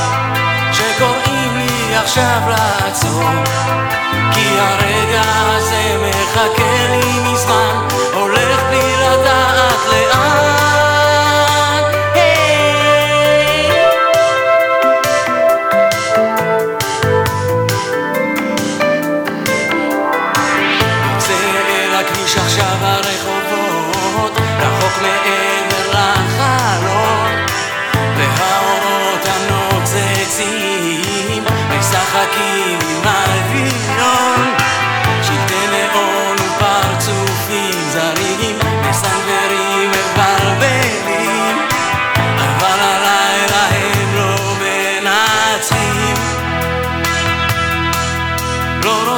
[0.74, 3.24] שקוראים לי עכשיו לעצור.
[4.34, 8.01] כי הרגע הזה מחכה לי מזמן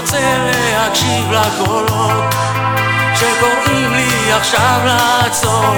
[0.04, 2.36] רוצה להקשיב לקולות
[3.16, 5.76] שקוראים לי עכשיו לעצור.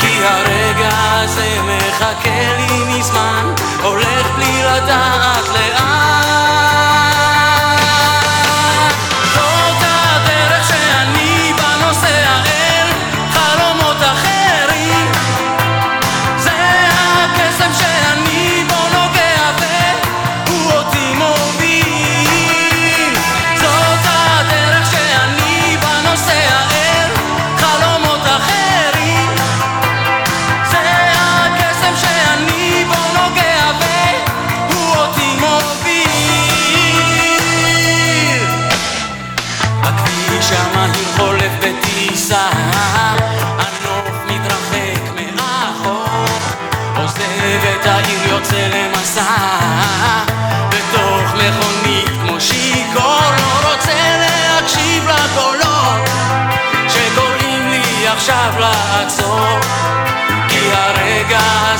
[0.00, 6.27] כי הרגע הזה מחכה לי מזמן הולך בלי לדעת לאן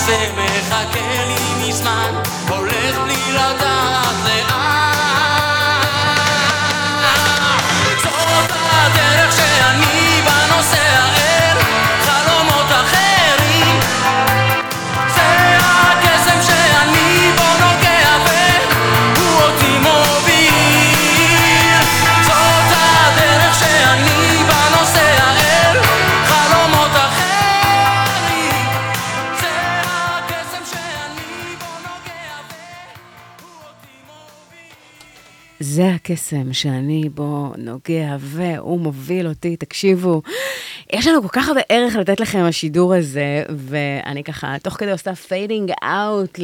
[0.09, 2.15] הזה מחכה לי מזמן,
[35.79, 40.23] זה הקסם שאני בו נוגע והוא מוביל אותי, תקשיבו.
[40.93, 45.15] יש לנו כל כך הרבה ערך לתת לכם השידור הזה, ואני ככה, תוך כדי עושה
[45.15, 46.39] fading out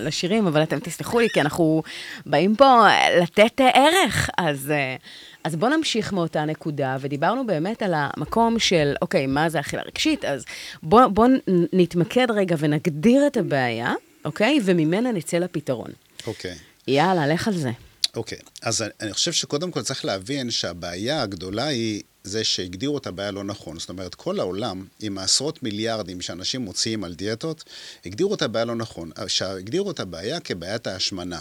[0.00, 1.82] לשירים, אבל אתם תסלחו לי, כי אנחנו
[2.26, 2.86] באים פה
[3.20, 4.30] לתת ערך.
[4.38, 4.96] אז, אה,
[5.44, 10.24] אז בואו נמשיך מאותה נקודה, ודיברנו באמת על המקום של, אוקיי, מה זה אכילה רגשית,
[10.24, 10.44] אז
[10.82, 11.26] בואו בוא
[11.72, 13.92] נתמקד רגע ונגדיר את הבעיה,
[14.24, 14.58] אוקיי?
[14.64, 15.90] וממנה נצא לפתרון.
[16.26, 16.54] אוקיי.
[16.88, 17.70] יאללה, לך על זה.
[18.16, 23.30] אוקיי, אז אני- חושב שקודם כל צריך להבין שהבעיה הגדולה היא זה שהגדירו את הבעיה
[23.30, 23.78] לא נכון.
[23.78, 27.64] זאת אומרת, כל העולם, עם העשרות מיליארדים שאנשים מוציאים על דיאטות,
[28.06, 29.10] הגדירו את הבעיה לא נכון.
[29.44, 31.40] הגדירו את הבעיה כבעיית ההשמנה,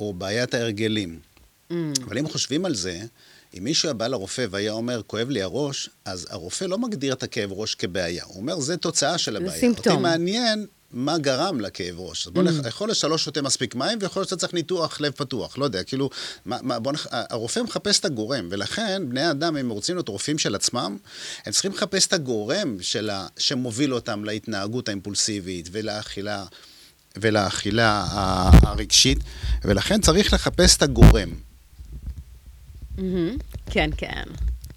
[0.00, 1.20] או בעיית ההרגלים.
[2.04, 3.00] אבל אם חושבים על זה,
[3.58, 7.22] אם מישהו היה בא לרופא והיה אומר, כואב לי הראש, אז הרופא לא מגדיר את
[7.22, 8.24] הכאב ראש כבעיה.
[8.24, 9.60] הוא אומר, זה תוצאה של הבעיה.
[9.60, 9.92] סימפטום.
[9.92, 12.26] אותי מעניין מה גרם לכאב ראש.
[12.26, 15.00] אז בוא נלך, יכול להיות שאתה לא שותה מספיק מים, ויכול להיות שאתה צריך ניתוח
[15.00, 16.10] לב פתוח, לא יודע, כאילו,
[16.46, 17.06] מה, מה, בוא נח...
[17.10, 20.96] הרופא מחפש את הגורם, ולכן בני אדם, אם רוצים להיות רופאים של עצמם,
[21.46, 23.26] הם צריכים לחפש את הגורם של ה...
[23.36, 26.44] שמוביל אותם להתנהגות האימפולסיבית ולאכילה.
[27.16, 28.06] ולאכילה
[28.62, 29.18] הרגשית,
[29.64, 31.30] ולכן צריך לחפש את הגורם.
[32.98, 33.36] מהמם.
[33.70, 34.24] כן, כן.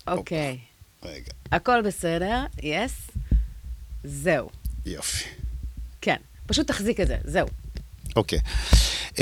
[0.08, 0.58] אוקיי.
[1.04, 2.93] רגע, הכל בסדר, יס.
[4.04, 4.50] זהו.
[4.86, 5.40] יופי.
[6.02, 6.16] כן.
[6.46, 7.48] פשוט תחזיק את זה, זהו.
[8.16, 8.40] אוקיי.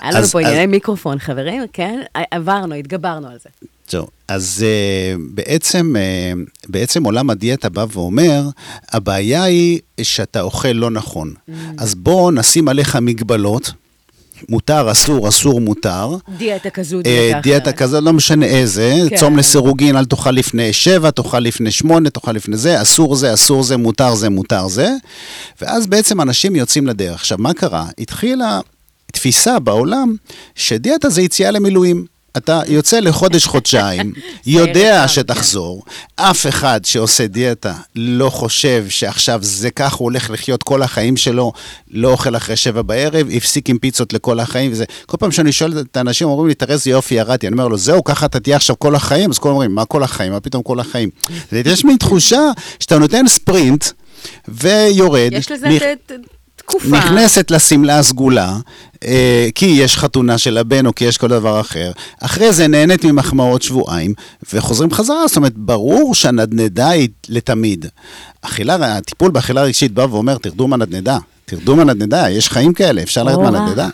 [0.00, 2.00] היה לנו פה ענייני מיקרופון, חברים, כן?
[2.30, 3.48] עברנו, התגברנו על זה.
[3.88, 8.42] זהו, אז uh, בעצם, uh, בעצם עולם הדיאטה בא ואומר,
[8.88, 11.34] הבעיה היא שאתה אוכל לא נכון.
[11.78, 13.72] אז בוא נשים עליך מגבלות,
[14.48, 16.16] מותר, אסור, אסור, מותר.
[16.38, 17.78] דיאטה כזו, אה, דיאטה דיאטה אחרת.
[17.78, 19.16] כזו, לא משנה איזה, כן.
[19.16, 23.62] צום לסירוגין, אל תאכל לפני שבע, תאכל לפני שמונה, תאכל לפני זה, אסור זה, אסור
[23.62, 24.88] זה, מותר זה, מותר זה.
[25.62, 27.14] ואז בעצם אנשים יוצאים לדרך.
[27.14, 27.86] עכשיו, מה קרה?
[27.98, 28.60] התחילה
[29.12, 30.14] תפיסה בעולם
[30.54, 32.06] שדיאטה זה יציאה למילואים.
[32.36, 34.12] אתה יוצא לחודש-חודשיים,
[34.46, 35.82] יודע שתחזור,
[36.16, 41.52] אף אחד שעושה דיאטה לא חושב שעכשיו זה כך הוא הולך לחיות כל החיים שלו,
[41.90, 44.84] לא אוכל אחרי שבע בערב, הפסיק עם פיצות לכל החיים וזה.
[45.06, 47.76] כל פעם שאני שואל את האנשים, אומרים לי, תראה איזה יופי ירדתי, אני אומר לו,
[47.78, 49.30] זהו, ככה אתה תהיה עכשיו כל החיים?
[49.30, 50.32] אז כולם אומרים, מה כל החיים?
[50.32, 51.08] מה פתאום כל החיים?
[51.52, 52.40] יש מין תחושה
[52.80, 53.84] שאתה נותן ספרינט
[54.48, 55.30] ויורד.
[55.32, 56.39] יש לזה נכ- ת- ת-
[56.70, 56.98] תקופה.
[56.98, 58.56] נכנסת לשמלה הסגולה,
[59.04, 61.92] אה, כי יש חתונה של הבן או כי יש כל דבר אחר.
[62.20, 64.14] אחרי זה נהנית ממחמאות שבועיים,
[64.52, 65.28] וחוזרים חזרה.
[65.28, 67.86] זאת אומרת, ברור שהנדנדה היא לתמיד.
[68.42, 71.18] אכילה, הטיפול באכילה רגשית בא ואומר, תרדו מהנדנדה.
[71.44, 73.88] תרדו מהנדנדה, יש חיים כאלה, אפשר לרדת מהנדנדה.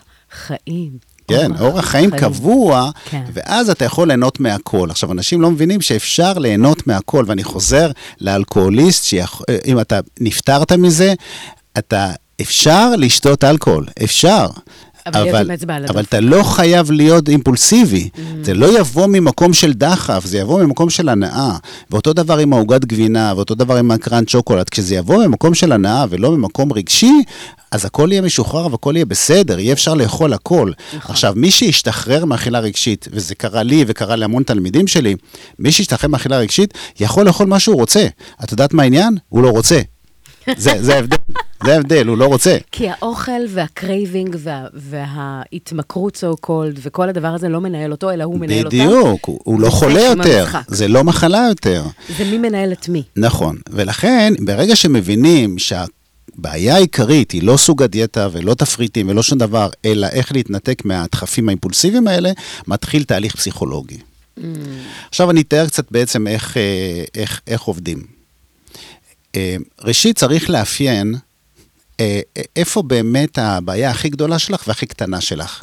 [0.46, 0.90] חיים.
[1.28, 3.22] כן, אורח חיים קבוע, כן.
[3.32, 4.90] ואז אתה יכול ליהנות מהכל.
[4.90, 11.14] עכשיו, אנשים לא מבינים שאפשר ליהנות מהכל, ואני חוזר לאלכוהוליסט, שאם אתה נפטרת מזה,
[11.78, 14.46] אתה, אפשר לשתות אלכוהול, אפשר.
[15.06, 16.08] אבל אבל הדופק.
[16.08, 18.08] אתה לא חייב להיות אימפולסיבי.
[18.42, 21.56] זה לא יבוא ממקום של דחף, זה יבוא ממקום של הנאה.
[21.90, 24.68] ואותו דבר עם העוגת גבינה, ואותו דבר עם הקראנט שוקולד.
[24.70, 27.12] כשזה יבוא ממקום של הנאה ולא ממקום רגשי,
[27.70, 30.72] אז הכל יהיה משוחרר והכל יהיה בסדר, יהיה אפשר לאכול הכל.
[31.04, 35.14] עכשיו, מי שישתחרר מאכילה רגשית, וזה קרה לי וקרה להמון תלמידים שלי,
[35.58, 38.06] מי שישתחרר מאכילה רגשית, יכול לאכול מה שהוא רוצה.
[38.44, 39.16] את יודעת מה העניין?
[39.28, 39.80] הוא לא רוצה.
[40.56, 41.16] זה, זה ההבדל,
[41.64, 42.56] זה ההבדל, הוא לא רוצה.
[42.72, 48.24] כי האוכל וה craving וה, וההתמכרות so called וכל הדבר הזה לא מנהל אותו, אלא
[48.24, 48.76] הוא מנהל אותה.
[48.76, 50.46] בדיוק, הוא, הוא לא חולה יותר.
[50.66, 51.82] זה לא מחלה יותר.
[52.16, 53.02] זה מי מנהל את מי.
[53.16, 59.68] נכון, ולכן ברגע שמבינים שהבעיה העיקרית היא לא סוג הדיאטה ולא תפריטים ולא שום דבר,
[59.84, 62.30] אלא איך להתנתק מהדחפים האימפולסיביים האלה,
[62.66, 63.98] מתחיל תהליך פסיכולוגי.
[65.08, 68.15] עכשיו אני אתאר קצת בעצם איך, אה, איך, איך עובדים.
[69.36, 71.14] אה, ראשית צריך לאפיין
[72.00, 72.20] אה,
[72.56, 75.62] איפה באמת הבעיה הכי גדולה שלך והכי קטנה שלך.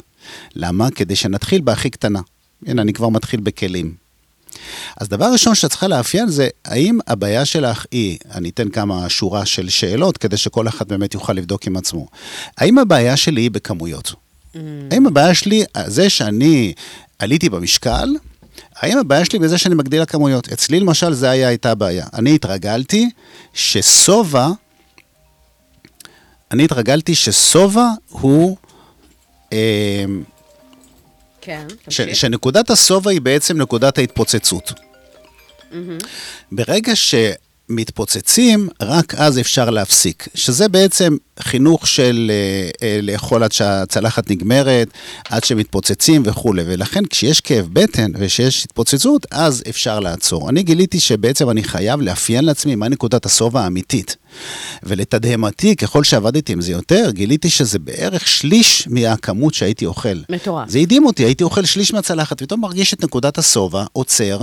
[0.54, 0.90] למה?
[0.90, 2.20] כדי שנתחיל בהכי קטנה.
[2.66, 3.94] הנה, אני כבר מתחיל בכלים.
[5.00, 9.46] אז דבר ראשון שאת צריכה לאפיין זה, האם הבעיה שלך היא, אני אתן כמה שורה
[9.46, 12.06] של שאלות כדי שכל אחד באמת יוכל לבדוק עם עצמו.
[12.58, 14.12] האם הבעיה שלי היא בכמויות?
[14.54, 14.58] Mm.
[14.90, 16.72] האם הבעיה שלי, זה שאני
[17.18, 18.08] עליתי במשקל,
[18.84, 20.52] האם הבעיה שלי בזה שאני מגדיל הכמויות?
[20.52, 22.06] אצלי למשל זה היה, הייתה הבעיה.
[22.14, 23.10] אני התרגלתי
[23.54, 24.48] ששובע,
[26.50, 28.56] אני התרגלתי ששובע הוא...
[29.52, 30.04] אה,
[31.40, 34.72] כן, ש, שנקודת השובע היא בעצם נקודת ההתפוצצות.
[36.52, 36.92] ברגע
[37.68, 40.28] שמתפוצצים, רק אז אפשר להפסיק.
[40.34, 44.88] שזה בעצם חינוך של אה, אה, לאכול עד שהצלחת נגמרת,
[45.28, 46.62] עד שמתפוצצים וכולי.
[46.66, 50.50] ולכן כשיש כאב בטן ושיש התפוצצות, אז אפשר לעצור.
[50.50, 54.16] אני גיליתי שבעצם אני חייב לאפיין לעצמי מה נקודת השובע האמיתית.
[54.82, 60.18] ולתדהמתי, ככל שעבדתי עם זה יותר, גיליתי שזה בערך שליש מהכמות שהייתי אוכל.
[60.28, 60.68] מטורף.
[60.68, 64.40] זה הדהים אותי, הייתי אוכל שליש מהצלחת, פתאום מרגיש את נקודת השובע, עוצר,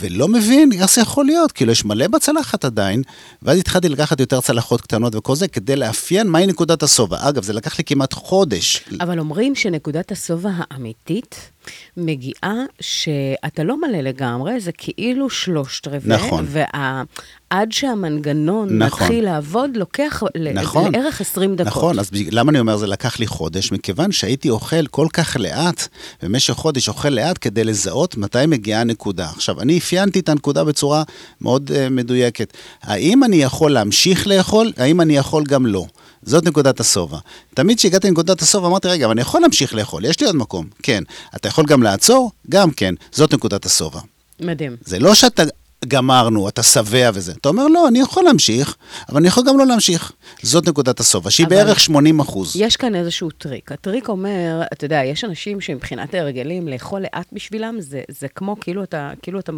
[0.00, 3.02] ולא מבין איך זה יכול להיות, כאילו יש מלא בצלחת עדיין,
[3.42, 7.28] ואז התחלתי לקחת יותר צלחות קטנות וכל זה, כדי לאפיין מהי נקודת השובע.
[7.28, 8.84] אגב, זה לקח לי כמעט חודש.
[9.00, 11.50] אבל אומרים שנקודת השובע האמיתית
[11.96, 16.16] מגיעה שאתה לא מלא לגמרי, זה כאילו שלושת רבעי.
[16.16, 16.46] נכון.
[16.48, 19.02] ועד שהמנגנון נכון.
[19.02, 20.22] מתחיל לעבוד, לוקח
[20.54, 20.92] נכון.
[20.94, 21.66] לערך 20 דקות.
[21.66, 23.72] נכון, אז למה אני אומר זה לקח לי חודש?
[23.72, 25.88] מכיוון שהייתי אוכל כל כך לאט,
[26.22, 29.28] במשך חודש אוכל לאט כדי לזהות מתי מגיעה הנקודה.
[29.36, 31.02] עכשיו, אני אפיינתי את הנקודה בצורה
[31.40, 32.52] מאוד uh, מדויקת.
[32.82, 34.72] האם אני יכול להמשיך לאכול?
[34.76, 35.84] האם אני יכול גם לא?
[36.22, 37.18] זאת נקודת השובע.
[37.54, 40.66] תמיד כשהגעתי לנקודת השובע אמרתי, רגע, אבל אני יכול להמשיך לאכול, יש לי עוד מקום.
[40.82, 41.02] כן.
[41.36, 42.30] אתה יכול גם לעצור?
[42.48, 42.94] גם כן.
[43.12, 44.00] זאת נקודת השובע.
[44.40, 44.76] מדהים.
[44.84, 45.42] זה לא שאתה
[45.88, 47.32] גמרנו, אתה שבע וזה.
[47.32, 48.76] אתה אומר, לא, אני יכול להמשיך,
[49.08, 50.12] אבל אני יכול גם לא להמשיך.
[50.42, 52.56] זאת נקודת השובע, שהיא בערך 80 אחוז.
[52.56, 53.72] יש כאן איזשהו טריק.
[53.72, 58.82] הטריק אומר, אתה יודע, יש אנשים שמבחינת ההרגלים, לאכול לאט בשבילם, זה, זה כמו כאילו
[58.82, 59.52] אתה, כאילו אתה,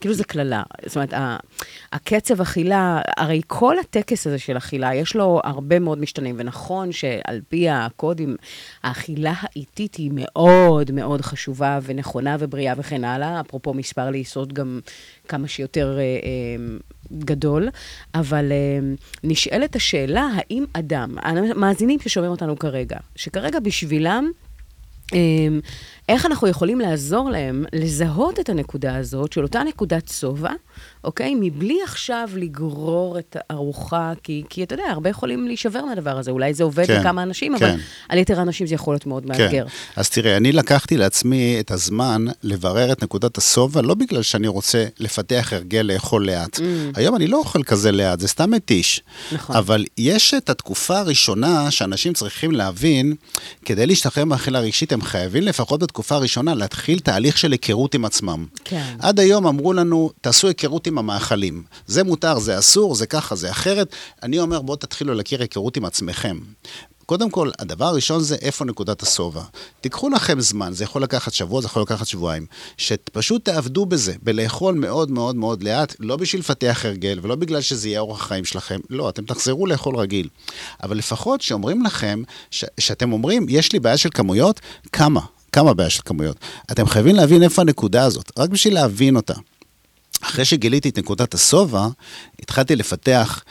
[0.00, 0.62] כאילו זה קללה.
[0.86, 1.14] זאת אומרת,
[1.92, 7.40] הקצב אכילה, הרי כל הטקס הזה של אכילה, יש לו הרבה מאוד משתנים, ונכון שעל
[7.48, 8.36] פי הקודים,
[8.82, 13.40] האכילה האיטית היא מאוד מאוד חשובה ונכונה ובריאה וכן הלאה.
[13.40, 14.80] אפרופו מספר לעיסות גם
[15.28, 16.76] כמה שיותר אה, אה,
[17.12, 17.68] גדול,
[18.14, 18.78] אבל אה,
[19.24, 24.30] נשאלת השאלה, האם אדם, המאזינים ששומעים אותנו כרגע, שכרגע בשבילם,
[25.14, 25.18] אה,
[26.08, 30.50] איך אנחנו יכולים לעזור להם לזהות את הנקודה הזאת של אותה נקודת שובע,
[31.04, 31.34] אוקיי?
[31.40, 36.30] מבלי עכשיו לגרור את הארוחה, כי, כי אתה יודע, הרבה יכולים להישבר מהדבר הזה.
[36.30, 37.64] אולי זה עובד כן, לכמה אנשים, כן.
[37.64, 39.66] אבל על יתר האנשים זה יכול להיות מאוד מאתגר.
[39.96, 44.86] אז תראה, אני לקחתי לעצמי את הזמן לברר את נקודת השובע, לא בגלל שאני רוצה
[44.98, 46.60] לפתח הרגל לאכול לאט.
[46.94, 49.00] היום אני לא אוכל כזה לאט, זה סתם מתיש.
[49.00, 49.34] Mm.
[49.34, 49.56] נכון.
[49.56, 53.14] אבל יש את התקופה הראשונה שאנשים צריכים להבין,
[53.64, 58.46] כדי להשתחרר מהאכילה רגשית, הם חייבים לפחות בתקופה הראשונה להתחיל תהליך של היכרות עם עצמם.
[58.64, 58.96] כן.
[58.98, 61.62] עד היום אמרו לנו, תעשו היכרות עם המאכלים.
[61.86, 63.94] זה מותר, זה אסור, זה ככה, זה אחרת.
[64.22, 66.38] אני אומר, בואו תתחילו להכיר היכרות עם עצמכם.
[67.06, 69.42] קודם כל, הדבר הראשון זה איפה נקודת השובע.
[69.80, 72.46] תיקחו לכם זמן, זה יכול לקחת שבוע, זה יכול לקחת שבועיים.
[72.76, 77.88] שפשוט תעבדו בזה, בלאכול מאוד מאוד מאוד לאט, לא בשביל לפתח הרגל ולא בגלל שזה
[77.88, 80.28] יהיה אורח החיים שלכם, לא, אתם תחזרו לאכול רגיל.
[80.82, 84.60] אבל לפחות שאומרים לכם, ש- שאתם אומרים, יש לי בעיה של כמויות,
[84.92, 85.20] כמה?
[85.54, 86.36] כמה בעיה של כמויות?
[86.72, 89.34] אתם חייבים להבין איפה הנקודה הזאת, רק בשביל להבין אותה.
[90.22, 91.88] אחרי שגיליתי את נקודת השובע,
[92.42, 93.44] התחלתי לפתח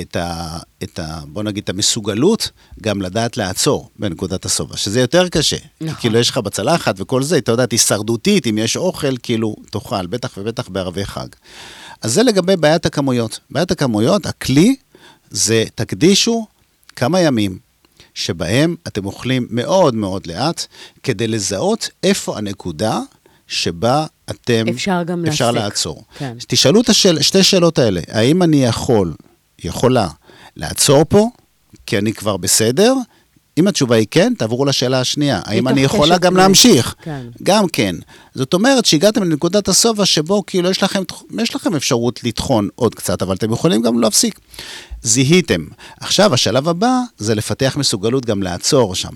[0.00, 1.20] את ה, את ה...
[1.26, 2.50] בוא נגיד, את המסוגלות
[2.82, 5.56] גם לדעת לעצור בנקודת השובע, שזה יותר קשה.
[5.80, 6.00] נכון.
[6.00, 10.38] כאילו יש לך בצלחת וכל זה, אתה יודעת, הישרדותית, אם יש אוכל, כאילו, תאכל, בטח
[10.38, 11.28] ובטח בערבי חג.
[12.02, 13.40] אז זה לגבי בעיית הכמויות.
[13.50, 14.76] בעיית הכמויות, הכלי
[15.30, 16.46] זה תקדישו
[16.96, 17.58] כמה ימים
[18.14, 20.66] שבהם אתם אוכלים מאוד מאוד לאט,
[21.02, 23.00] כדי לזהות איפה הנקודה
[23.46, 24.64] שבה אתם...
[24.70, 25.64] אפשר גם אפשר להפסיק.
[25.64, 26.04] לעצור.
[26.18, 26.36] כן.
[26.48, 29.14] תשאלו את השאל, שתי שאלות האלה, האם אני יכול,
[29.64, 30.08] יכולה,
[30.56, 31.28] לעצור פה,
[31.86, 32.94] כי אני כבר בסדר?
[33.58, 35.40] אם התשובה היא כן, תעברו לשאלה השנייה.
[35.44, 36.36] האם אני יכולה גם.
[36.36, 36.94] להמשיך?
[37.02, 37.26] כן.
[37.42, 37.96] גם כן.
[38.34, 41.02] זאת אומרת שהגעתם לנקודת השובע שבו כאילו יש לכם,
[41.42, 44.38] יש לכם אפשרות לטחון עוד קצת, אבל אתם יכולים גם להפסיק.
[45.02, 45.64] זיהיתם.
[46.00, 49.12] עכשיו, השלב הבא זה לפתח מסוגלות גם לעצור שם.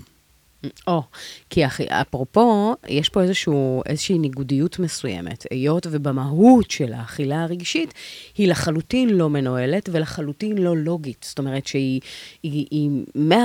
[0.87, 1.01] או,
[1.49, 7.93] כי אחי, אפרופו, יש פה איזשהו, איזושהי ניגודיות מסוימת, היות ובמהות של האכילה הרגשית,
[8.37, 11.25] היא לחלוטין לא מנוהלת ולחלוטין לא לוגית.
[11.29, 12.01] זאת אומרת שהיא
[12.43, 12.89] היא, היא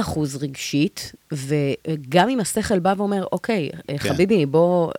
[0.07, 3.99] 100% רגשית, וגם אם השכל בא ואומר, אוקיי, כן.
[3.99, 4.93] חביבי, בוא...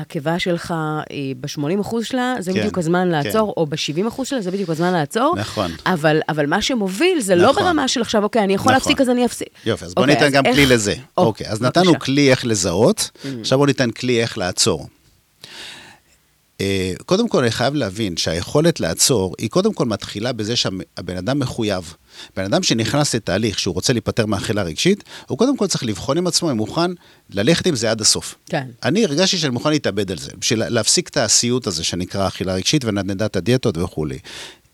[0.00, 0.74] הקיבה שלך
[1.10, 3.26] היא ב-80 אחוז שלה, זה כן, בדיוק הזמן כן.
[3.26, 5.34] לעצור, או ב-70 אחוז שלה, זה בדיוק הזמן לעצור.
[5.38, 5.70] נכון.
[5.86, 7.62] אבל, אבל מה שמוביל זה לא נכון.
[7.62, 8.74] ברמה של עכשיו, אוקיי, אני יכול נכון.
[8.74, 9.48] להפסיק, אז אני אפסיק.
[9.66, 10.94] יופי, אז בואו אוקיי, ניתן גם איך- כלי לזה.
[11.18, 11.80] או, אוקיי, אז בבקשה.
[11.80, 13.10] נתנו כלי איך לזהות,
[13.40, 14.86] עכשיו בואו ניתן כלי איך לעצור.
[16.60, 21.38] אה, קודם כל, אני חייב להבין שהיכולת לעצור, היא קודם כל מתחילה בזה שהבן אדם
[21.38, 21.94] מחויב.
[22.36, 26.26] בן אדם שנכנס לתהליך שהוא רוצה להיפטר מאכילה רגשית, הוא קודם כל צריך לבחון עם
[26.26, 26.90] עצמו אם הוא מוכן
[27.30, 28.34] ללכת עם זה עד הסוף.
[28.46, 28.66] כן.
[28.82, 32.84] אני הרגשתי שאני מוכן להתאבד על זה, בשביל להפסיק את הסיוט הזה שנקרא אכילה רגשית
[32.84, 34.18] ונדנדת הדיאטות וכולי.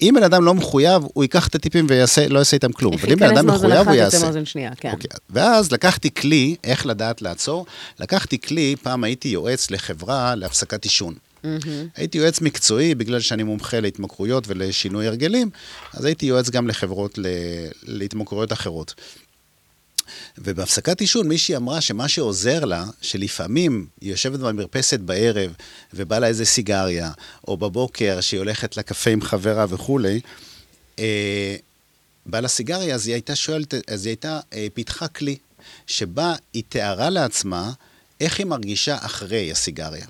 [0.03, 2.95] אם בן אדם לא מחויב, הוא ייקח את הטיפים ויעשה, לא יעשה איתם כלום.
[2.95, 4.45] אבל אם בן אדם מחויב, הוא יעשה.
[4.45, 4.91] שנייה, כן.
[4.91, 7.67] אוקיי, ואז לקחתי כלי, איך לדעת לעצור?
[8.01, 11.15] לקחתי כלי, פעם הייתי יועץ לחברה להפסקת עישון.
[11.97, 15.51] הייתי יועץ מקצועי, בגלל שאני מומחה להתמכרויות ולשינוי הרגלים,
[15.93, 17.27] אז הייתי יועץ גם לחברות ל...
[17.83, 18.95] להתמכרויות אחרות.
[20.39, 25.53] ובהפסקת עישון מישהי אמרה שמה שעוזר לה, שלפעמים היא יושבת במרפסת בערב
[25.95, 27.11] ובא לה איזה סיגריה,
[27.49, 30.21] או בבוקר שהיא הולכת לקפה עם חברה וכולי,
[30.99, 31.57] אה,
[32.27, 35.37] בא לה סיגריה, אז היא הייתה שואלת, אז היא הייתה, אה, פיתחה כלי,
[35.87, 37.73] שבה היא תיארה לעצמה
[38.21, 40.07] איך היא מרגישה אחרי הסיגריה.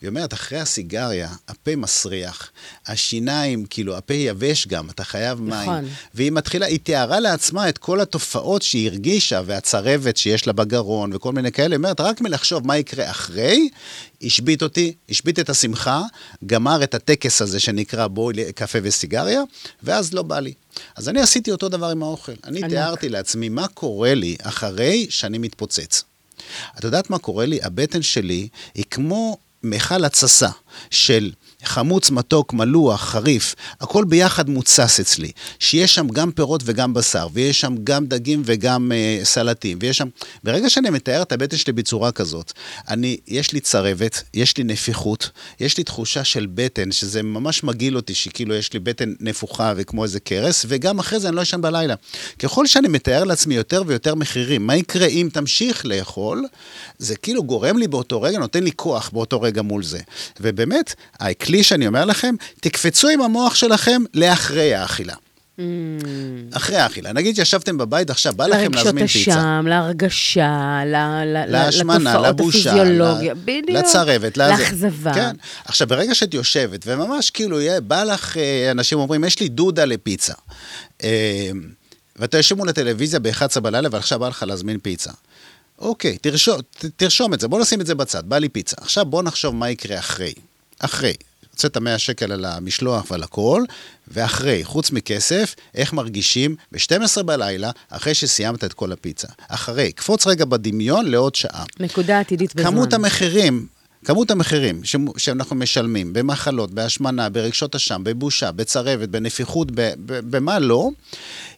[0.00, 2.50] היא אומרת, אחרי הסיגריה, הפה מסריח,
[2.86, 5.70] השיניים, כאילו, הפה יבש גם, אתה חייב מים.
[5.70, 5.88] נכון.
[6.14, 11.32] והיא מתחילה, היא תיארה לעצמה את כל התופעות שהיא הרגישה, והצרבת שיש לה בגרון, וכל
[11.32, 11.68] מיני כאלה.
[11.68, 13.68] היא אומרת, רק מלחשוב מה יקרה אחרי,
[14.22, 16.02] השבית אותי, השבית את השמחה,
[16.46, 19.42] גמר את הטקס הזה שנקרא בואי לקפה וסיגריה,
[19.82, 20.52] ואז לא בא לי.
[20.96, 22.32] אז אני עשיתי אותו דבר עם האוכל.
[22.44, 22.70] אני ענק.
[22.70, 26.04] תיארתי לעצמי מה קורה לי אחרי שאני מתפוצץ.
[26.78, 27.58] את יודעת מה קורה לי?
[27.62, 30.48] הבטן שלי היא כמו מכל התססה
[30.90, 31.32] של
[31.64, 35.30] חמוץ, מתוק, מלוח, חריף, הכל ביחד מוצס אצלי.
[35.58, 40.08] שיש שם גם פירות וגם בשר, ויש שם גם דגים וגם אה, סלטים, ויש שם...
[40.44, 42.52] ברגע שאני מתאר את הבטן שלי בצורה כזאת,
[42.88, 47.96] אני, יש לי צרבת, יש לי נפיחות, יש לי תחושה של בטן, שזה ממש מגעיל
[47.96, 51.60] אותי, שכאילו יש לי בטן נפוחה וכמו איזה קרס, וגם אחרי זה אני לא אשן
[51.60, 51.94] בלילה.
[52.38, 56.44] ככל שאני מתאר לעצמי יותר ויותר מחירים, מה יקרה אם תמשיך לאכול,
[56.98, 60.00] זה כאילו גורם לי באותו רגע, נותן לי כוח באותו רגע מול זה.
[60.40, 60.94] ובאמת,
[61.50, 65.14] הכלי שאני אומר לכם, תקפצו עם המוח שלכם לאחרי האכילה.
[66.52, 67.12] אחרי האכילה.
[67.12, 69.30] נגיד שישבתם בבית, עכשיו בא לכם לרגשות להזמין פיצה.
[69.30, 72.74] אשם, להרגשה, ל- ל- להשמנה, לבושה.
[73.68, 74.36] לצרבת.
[74.36, 75.14] לאכזבה.
[75.14, 75.36] כן.
[75.64, 80.34] עכשיו, ברגע שאת יושבת, וממש כאילו, בא לך, אה, אנשים אומרים, יש לי דודה לפיצה.
[81.04, 81.50] אה,
[82.16, 85.10] ואתה יושב מול הטלוויזיה ב-11 בלילה, ועכשיו בא לך להזמין פיצה.
[85.78, 86.60] אוקיי, תרשום,
[86.96, 88.76] תרשום את זה, בוא נשים את זה בצד, בא לי פיצה.
[88.80, 90.32] עכשיו בוא נחשוב מה יקרה אחרי.
[90.78, 91.12] אחרי.
[91.64, 93.62] הוצאת 100 שקל על המשלוח ועל הכל,
[94.08, 99.28] ואחרי, חוץ מכסף, איך מרגישים ב-12 בלילה, אחרי שסיימת את כל הפיצה.
[99.48, 101.64] אחרי, קפוץ רגע בדמיון לעוד שעה.
[101.80, 102.70] נקודה עתידית בזמן.
[102.70, 103.66] כמות המחירים,
[104.04, 110.58] כמות המחירים ש- שאנחנו משלמים במחלות, בהשמנה, ברגשות אשם, בבושה, בצרבת, בנפיחות, ב- ב- במה
[110.58, 110.88] לא,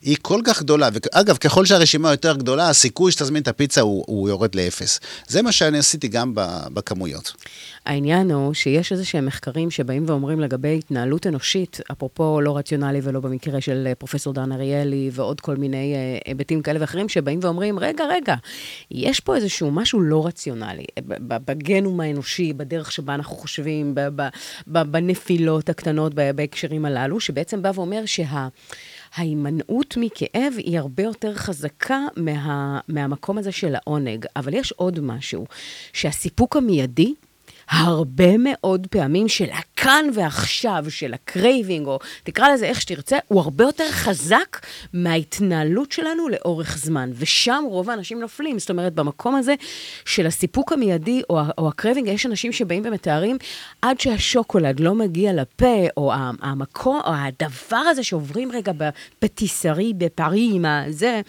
[0.03, 0.89] היא כל כך גדולה.
[0.93, 5.01] ואגב, ככל שהרשימה יותר גדולה, הסיכוי שתזמין את הפיצה הוא, הוא יורד לאפס.
[5.29, 6.33] זה מה שאני עשיתי גם
[6.75, 7.33] בכמויות.
[7.87, 13.21] העניין הוא שיש איזה שהם מחקרים שבאים ואומרים לגבי התנהלות אנושית, אפרופו לא רציונלי ולא
[13.21, 17.79] במקרה של אה, פרופסור דן אריאלי ועוד כל מיני אה, היבטים כאלה ואחרים, שבאים ואומרים,
[17.79, 18.35] רגע, רגע,
[18.91, 21.03] יש פה איזשהו משהו לא רציונלי, אה,
[21.39, 23.95] בגנום האנושי, בדרך שבה אנחנו חושבים,
[24.67, 28.49] בנפילות הקטנות בהקשרים הללו, שבעצם בא ואומר שה...
[29.15, 34.27] ההימנעות מכאב היא הרבה יותר חזקה מה, מהמקום הזה של העונג.
[34.37, 35.47] אבל יש עוד משהו,
[35.93, 37.15] שהסיפוק המיידי,
[37.73, 43.41] הרבה מאוד פעמים של הכאן ועכשיו, של ה craving, או תקרא לזה איך שתרצה, הוא
[43.41, 47.11] הרבה יותר חזק מההתנהלות שלנו לאורך זמן.
[47.15, 48.59] ושם רוב האנשים נופלים.
[48.59, 49.55] זאת אומרת, במקום הזה
[50.05, 53.39] של הסיפוק המיידי או, או ה craving, יש אנשים שבאים ומתארים
[53.83, 60.65] עד שהשוקולד לא מגיע לפה, או המקום, או הדבר הזה שעוברים רגע בפטיסרי, בפריז, עם
[60.65, 61.21] הזה,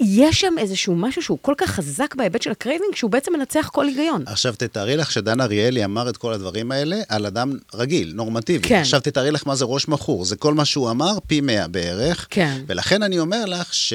[0.00, 3.70] יש שם איזשהו משהו שהוא כל כך חזק בהיבט של ה craving, שהוא בעצם מנצח
[3.72, 4.22] כל היגיון.
[4.26, 8.68] עכשיו תתארי לך שדן אריאלי אמר את כל הדברים האלה על אדם רגיל, נורמטיבי.
[8.68, 8.80] כן.
[8.80, 12.26] עכשיו תתארי לך מה זה ראש מכור, זה כל מה שהוא אמר, פי מאה בערך.
[12.30, 12.60] כן.
[12.66, 13.92] ולכן אני אומר לך ש...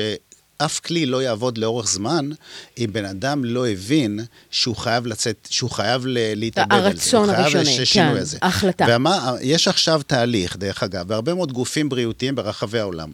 [0.66, 2.30] אף כלי לא יעבוד לאורך זמן,
[2.78, 4.20] אם בן אדם לא הבין
[4.52, 6.88] שהוא חייב לצאת, שהוא חייב להתאבד על זה.
[6.88, 8.38] הרצון הראשוני, כן, הזה.
[8.42, 8.86] ההחלטה.
[8.90, 13.12] ומה, יש עכשיו תהליך, דרך אגב, בהרבה מאוד גופים בריאותיים ברחבי העולם,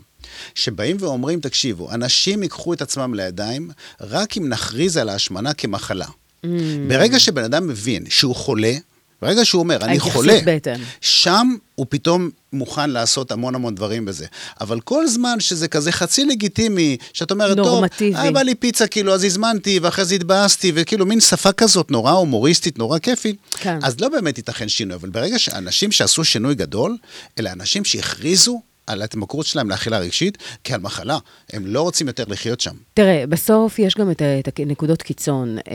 [0.55, 3.69] שבאים ואומרים, תקשיבו, אנשים ייקחו את עצמם לידיים
[4.01, 6.05] רק אם נכריז על ההשמנה כמחלה.
[6.05, 6.47] Mm.
[6.87, 8.73] ברגע שבן אדם מבין שהוא חולה,
[9.21, 10.81] ברגע שהוא אומר, אני חולה, בהתאם.
[11.01, 14.25] שם הוא פתאום מוכן לעשות המון המון דברים בזה.
[14.61, 18.17] אבל כל זמן שזה כזה חצי לגיטימי, שאת אומרת, טוב, נורמטיבי.
[18.17, 22.11] היה בא לי פיצה, כאילו, אז הזמנתי, ואחרי זה התבאסתי, וכאילו מין שפה כזאת נורא
[22.11, 23.79] הומוריסטית, נורא כיפית, כן.
[23.83, 24.95] אז לא באמת ייתכן שינוי.
[24.95, 26.97] אבל ברגע שאנשים שעשו שינוי גדול,
[27.39, 31.17] אלה אנשים שהכריזו על ההתמכרות שלהם לאכילה רגשית כעל מחלה.
[31.53, 32.75] הם לא רוצים יותר לחיות שם.
[32.93, 35.57] תראה, בסוף יש גם את, את הנקודות קיצון.
[35.57, 35.73] אה,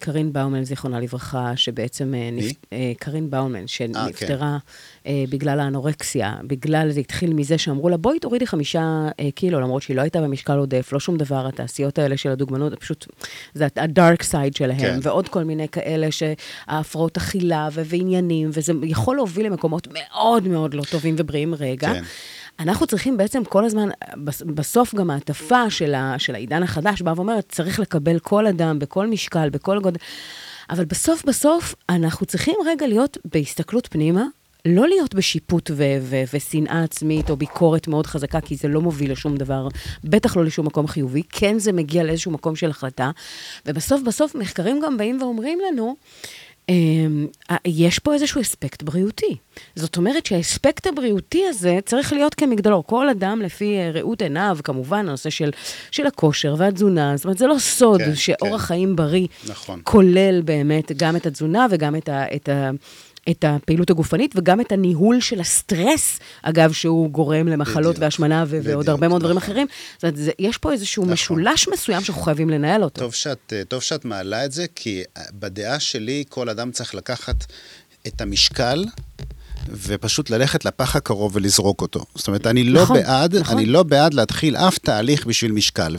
[0.00, 2.14] קרין באומן, זיכרונה לברכה, שבעצם...
[2.14, 2.52] אה, מי?
[2.72, 3.66] אה, קרין באומן, כן.
[3.66, 4.58] שנפטרה
[5.06, 9.96] אה, בגלל האנורקסיה, בגלל, זה התחיל מזה שאמרו לה, בואי תורידי חמישה קילו, למרות שהיא
[9.96, 13.06] לא הייתה במשקל עודף, לא שום דבר, התעשיות האלה של הדוגמנות, פשוט,
[13.54, 14.98] זה הדארק סייד שלהם, כן.
[15.02, 21.14] ועוד כל מיני כאלה שההפרעות אכילה ועניינים, וזה יכול להוביל למקומות מאוד מאוד לא טובים
[21.18, 21.92] ובריאים רגע.
[21.92, 22.02] כן.
[22.60, 23.88] אנחנו צריכים בעצם כל הזמן,
[24.24, 29.06] בס- בסוף גם ההטפה של, של העידן החדש באה ואומרת, צריך לקבל כל אדם, בכל
[29.06, 29.98] משקל, בכל גודל.
[30.70, 34.24] אבל בסוף בסוף אנחנו צריכים רגע להיות בהסתכלות פנימה,
[34.66, 39.12] לא להיות בשיפוט ו- ו- ושנאה עצמית או ביקורת מאוד חזקה, כי זה לא מוביל
[39.12, 39.68] לשום דבר,
[40.04, 43.10] בטח לא לשום מקום חיובי, כן זה מגיע לאיזשהו מקום של החלטה.
[43.66, 45.96] ובסוף בסוף מחקרים גם באים ואומרים לנו,
[47.64, 49.36] יש פה איזשהו אספקט בריאותי.
[49.76, 52.86] זאת אומרת שהאספקט הבריאותי הזה צריך להיות כמגדלור.
[52.86, 55.50] כל אדם לפי אה, ראות עיניו, כמובן, הנושא של,
[55.90, 58.66] של הכושר והתזונה, זאת אומרת, זה לא סוד כן, שאורח כן.
[58.66, 59.80] חיים בריא נכון.
[59.84, 62.70] כולל באמת גם את התזונה וגם את, ה, את, ה,
[63.30, 68.50] את הפעילות הגופנית וגם את הניהול של הסטרס, אגב, שהוא גורם למחלות בדיוק, והשמנה ו-
[68.50, 69.50] ועוד בדיוק, הרבה מאוד דברים נכון.
[69.50, 69.66] אחרים.
[69.94, 71.12] זאת אומרת, זה, יש פה איזשהו נכון.
[71.12, 73.00] משולש מסוים שאנחנו חייבים לנהל אותו.
[73.00, 77.44] טוב שאת, טוב שאת מעלה את זה, כי אה, בדעה שלי כל אדם צריך לקחת
[78.06, 78.84] את המשקל.
[79.86, 82.04] ופשוט ללכת לפח הקרוב ולזרוק אותו.
[82.14, 83.56] זאת אומרת, אני לא נכון, בעד, נכון.
[83.58, 85.96] אני לא בעד להתחיל אף תהליך בשביל משקל.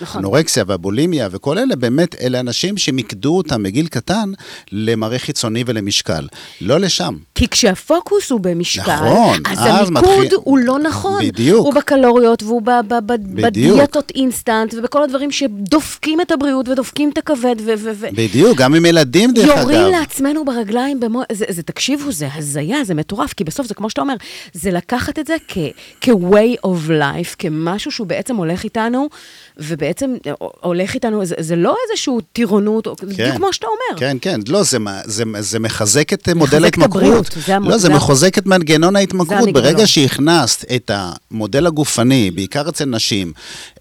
[0.00, 0.20] נכון.
[0.20, 4.30] והאנורקסיה והבולימיה וכל אלה, באמת, אלה אנשים שמיקדו אותם מגיל קטן
[4.72, 6.26] למראה חיצוני ולמשקל.
[6.60, 7.14] לא לשם.
[7.34, 11.22] כי כשהפוקוס הוא במשקל, נכון, אז אז המיקוד מתחיל- הוא לא נכון.
[11.26, 11.64] בדיוק.
[11.66, 13.12] הוא בקלוריות, והוא ב- ב- ב-.
[13.42, 17.72] בדיאטות אינסטנט, ובכל הדברים שדופקים את הבריאות ודופקים את הכבד, ו...
[17.78, 19.58] ו- ו- בדיוק, גם עם ילדים, דרך אגב.
[19.70, 21.22] יורים לעצמנו ברגליים במו...
[21.32, 24.14] זה, זה, תקשיבו, זה הזיה, זה מטורף, כי בסוף זה כמו שאתה אומר,
[24.52, 25.58] זה לקחת את זה כ-
[26.00, 29.08] כ-way of life, כמשהו שהוא בעצם הולך איתנו,
[29.56, 30.14] ובעצם
[30.60, 33.06] הולך איתנו, זה, זה לא איזשהו טירונות, כן.
[33.06, 34.00] בדיוק כמו שאתה אומר.
[34.00, 37.02] כן, כן, לא, זה, מה- זה, זה מחזק את מחזק מודל את ההתמכרות.
[37.02, 39.52] הבריאות, זה המ- לא, זה זה מחזק את מנגנון ההתמכרות.
[39.52, 43.32] ברגע שהכנסת את המודל הגופני, בעיקר אצל נשים,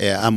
[0.01, 0.29] אה,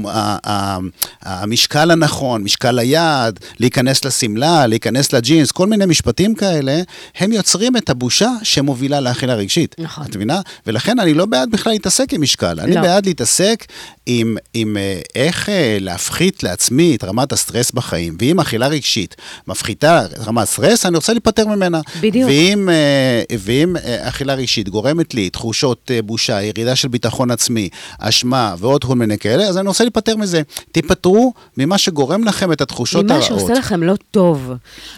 [1.23, 6.81] המשקל הנכון, משקל היעד, להיכנס לשמלה, להיכנס לג'ינס, כל מיני משפטים כאלה,
[7.19, 9.75] הם יוצרים את הבושה שמובילה לאכילה רגשית.
[9.79, 10.05] נכון.
[10.05, 10.41] את מבינה?
[10.67, 12.61] ולכן אני לא בעד בכלל להתעסק עם משקל.
[12.61, 12.81] אני לא.
[12.81, 13.65] בעד להתעסק
[14.07, 19.17] עם, עם אה, איך אה, להפחית לעצמי את רמת הסטרס בחיים, ואם אכילה רגשית
[19.49, 21.81] מפחיתה רמת סטרס, אני רוצה להיפטר ממנה.
[22.01, 22.31] בדיוק.
[22.31, 28.85] ואם, אה, ואם אכילה רגשית גורמת לי תחושות בושה, ירידה של ביטחון עצמי, אשמה ועוד
[28.85, 30.43] כל מיני כאלה, אז אני רוצה להיפטר מזה.
[30.73, 33.29] תיפטרו ממה שגורם לכם את התחושות ממה הרעות.
[33.29, 34.53] שעושה לכם לא טוב.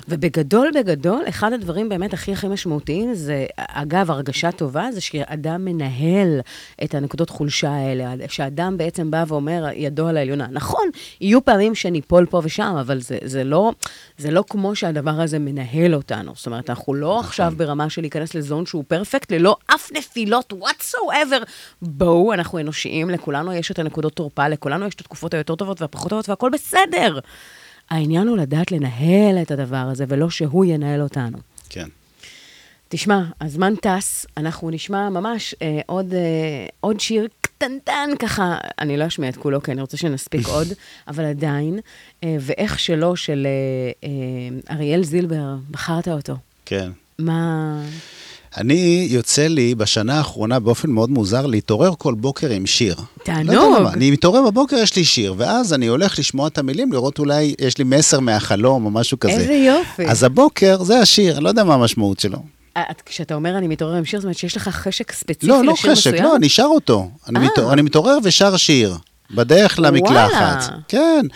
[0.08, 6.40] ובגדול, בגדול, אחד הדברים באמת הכי הכי משמעותיים זה, אגב, הרגשה טובה, זה שאדם מנהל
[6.84, 10.46] את הנקודות חולשה האלה, שאדם בעצם בא ואומר, ידו על העליונה.
[10.50, 10.84] נכון,
[11.20, 13.72] יהיו פעמים שניפול פה ושם, אבל זה, זה, לא,
[14.18, 16.32] זה לא כמו שהדבר הזה מנהל אותנו.
[16.36, 21.44] זאת אומרת, אנחנו לא עכשיו ברמה של להיכנס לזון שהוא פרפקט, ללא אף נפילות whatsoever.
[21.82, 26.10] בואו, אנחנו אנושיים, לכולנו יש את הנקודות תורפה, לכולנו יש את התקופות היותר טובות והפחות
[26.10, 27.18] טובות, והכל בסדר.
[27.90, 31.38] העניין הוא לדעת לנהל את הדבר הזה, ולא שהוא ינהל אותנו.
[31.68, 31.88] כן.
[32.88, 37.28] תשמע, הזמן טס, אנחנו נשמע ממש אה, עוד, אה, עוד שיר
[37.58, 40.68] קטנטן ככה, אני לא אשמיע את כולו, כי אני רוצה שנספיק עוד,
[41.08, 41.78] אבל עדיין,
[42.24, 46.36] אה, ואיך שלא, של אה, אה, אריאל זילבר, בחרת אותו.
[46.66, 46.90] כן.
[47.18, 47.82] מה...
[48.56, 52.96] אני, יוצא לי בשנה האחרונה באופן מאוד מוזר להתעורר כל בוקר עם שיר.
[53.24, 53.54] תענוג.
[53.54, 57.54] לא אני מתעורר בבוקר, יש לי שיר, ואז אני הולך לשמוע את המילים, לראות אולי
[57.60, 59.32] יש לי מסר מהחלום או משהו כזה.
[59.32, 60.06] איזה יופי.
[60.06, 62.38] אז הבוקר זה השיר, אני לא יודע מה המשמעות שלו.
[62.76, 65.64] אה, את- כשאתה אומר אני מתעורר עם שיר, זאת אומרת שיש לך חשק ספציפי לא,
[65.64, 66.24] לא לשיר חשק, מסוים?
[66.24, 67.10] לא, אני שר אותו.
[67.28, 67.44] אני אה.
[67.44, 68.94] מתעורר- אני מתעורר ושר שיר,
[69.34, 70.72] בדרך למקלחת.
[70.88, 71.26] כן.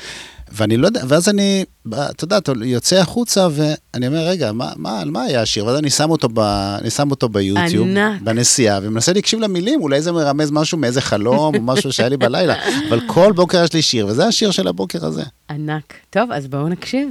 [0.53, 1.64] ואני לא יודע, ואז אני,
[1.95, 5.66] אתה יודע, אתה יוצא החוצה ואני אומר, רגע, מה, מה, על מה היה השיר?
[5.66, 6.38] ואז אני שם אותו, ב,
[6.80, 8.20] אני שם אותו ביוטיוב, ענק.
[8.22, 12.55] בנסיעה, ומנסה להקשיב למילים, אולי זה מרמז משהו מאיזה חלום או משהו שהיה לי בלילה,
[12.88, 15.22] אבל כל בוקר יש לי שיר, וזה השיר של הבוקר הזה.
[15.51, 15.95] ענק.
[16.11, 17.09] טוב, אז בואו נקשיב.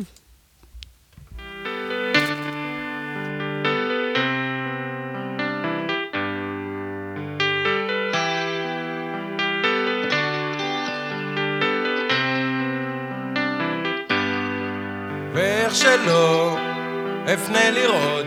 [15.69, 16.57] ואיך שלא
[17.33, 18.25] אפנה לראות,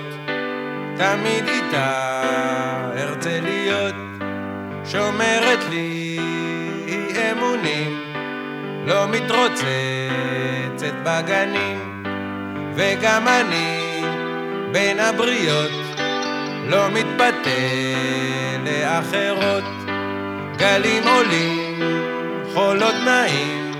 [0.96, 2.22] תמיד איתה
[2.96, 3.94] ארצה להיות,
[4.84, 6.18] שומרת לי
[7.32, 8.00] אמונים,
[8.86, 12.04] לא מתרוצצת בגנים,
[12.74, 14.02] וגם אני
[14.72, 15.70] בין הבריות,
[16.68, 17.50] לא מתפתה
[18.64, 19.64] לאחרות,
[20.56, 21.82] גלים עולים,
[22.54, 23.72] חולות נעים,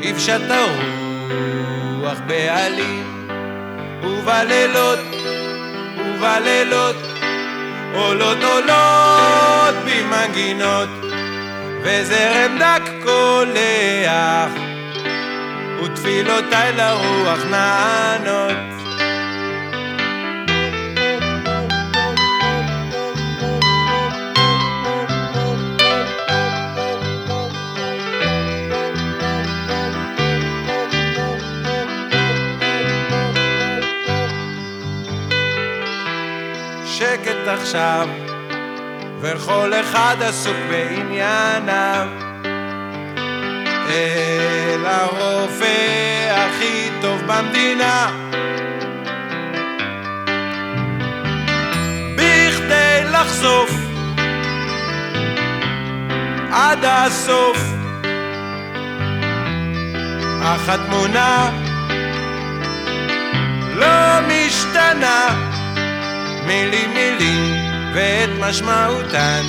[0.00, 0.40] יפשט
[2.12, 3.28] הרוח בעלים,
[4.02, 4.98] ובלילות,
[5.96, 6.96] ובלילות,
[7.94, 10.88] עולות עולות במנגינות,
[11.82, 14.52] וזרם דק קולח,
[15.82, 18.71] ותפילותיי לרוח נענות.
[37.42, 38.08] שקט עכשיו,
[39.20, 42.06] וכל אחד עסוק בענייניו.
[43.88, 48.10] אל הרופא הכי טוב במדינה.
[52.16, 53.70] בכדי לחשוף
[56.52, 57.58] עד הסוף
[60.42, 61.50] אך התמונה
[63.74, 65.51] לא משתנה
[66.46, 67.54] מילים מילים
[67.94, 69.42] ואת משמעותן.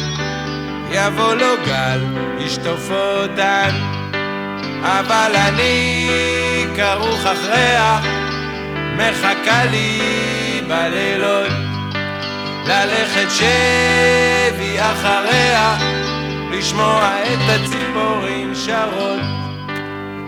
[0.91, 1.99] יבוא לו גל,
[2.39, 3.69] ישטוף אותן.
[4.83, 6.09] אבל אני
[6.75, 7.99] כרוך אחריה
[8.97, 10.01] מחכה לי
[10.67, 11.51] בלילות.
[12.65, 15.77] ללכת שבי אחריה
[16.51, 19.21] לשמוע את הציפורים שרות.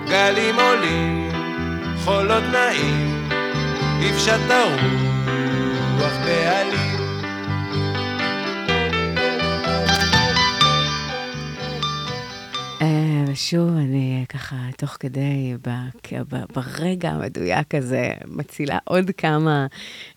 [0.08, 1.32] גלים עולים,
[2.04, 3.30] חולות נעים,
[4.00, 5.05] יפשט הרוח
[6.26, 7.00] בעלים.
[12.82, 15.54] אה, ושוב, אני אה, ככה, תוך כדי,
[16.56, 19.68] ברגע המדויק הזה, מצילה עוד כמה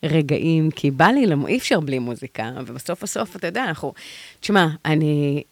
[0.03, 3.93] רגעים, כי בא לי, אי אפשר בלי מוזיקה, ובסוף בסוף, אתה יודע, אנחנו...
[4.39, 5.43] תשמע, אני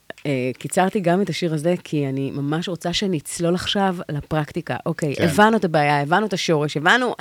[0.57, 4.75] קיצרתי גם את השיר הזה, כי אני ממש רוצה שנצלול עכשיו לפרקטיקה.
[4.85, 5.23] אוקיי, כן.
[5.23, 7.15] הבנו את הבעיה, הבנו את השורש, הבנו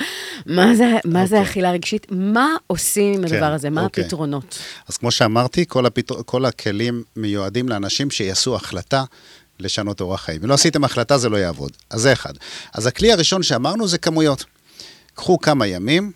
[0.47, 1.51] מה זה, מה זה אוקיי.
[1.51, 4.05] אכילה רגשית, מה עושים עם הדבר כן, הזה, מה אוקיי.
[4.05, 4.59] הפתרונות.
[4.89, 6.15] אז כמו שאמרתי, כל, הפתר...
[6.27, 9.05] כל הכלים מיועדים לאנשים שיעשו החלטה
[9.61, 10.43] לשנות אורח חיים.
[10.43, 11.73] אם לא עשיתם החלטה, זה לא יעבוד.
[11.91, 12.33] אז זה אחד.
[12.73, 14.45] אז הכלי הראשון שאמרנו זה כמויות.
[15.15, 16.13] קחו כמה ימים,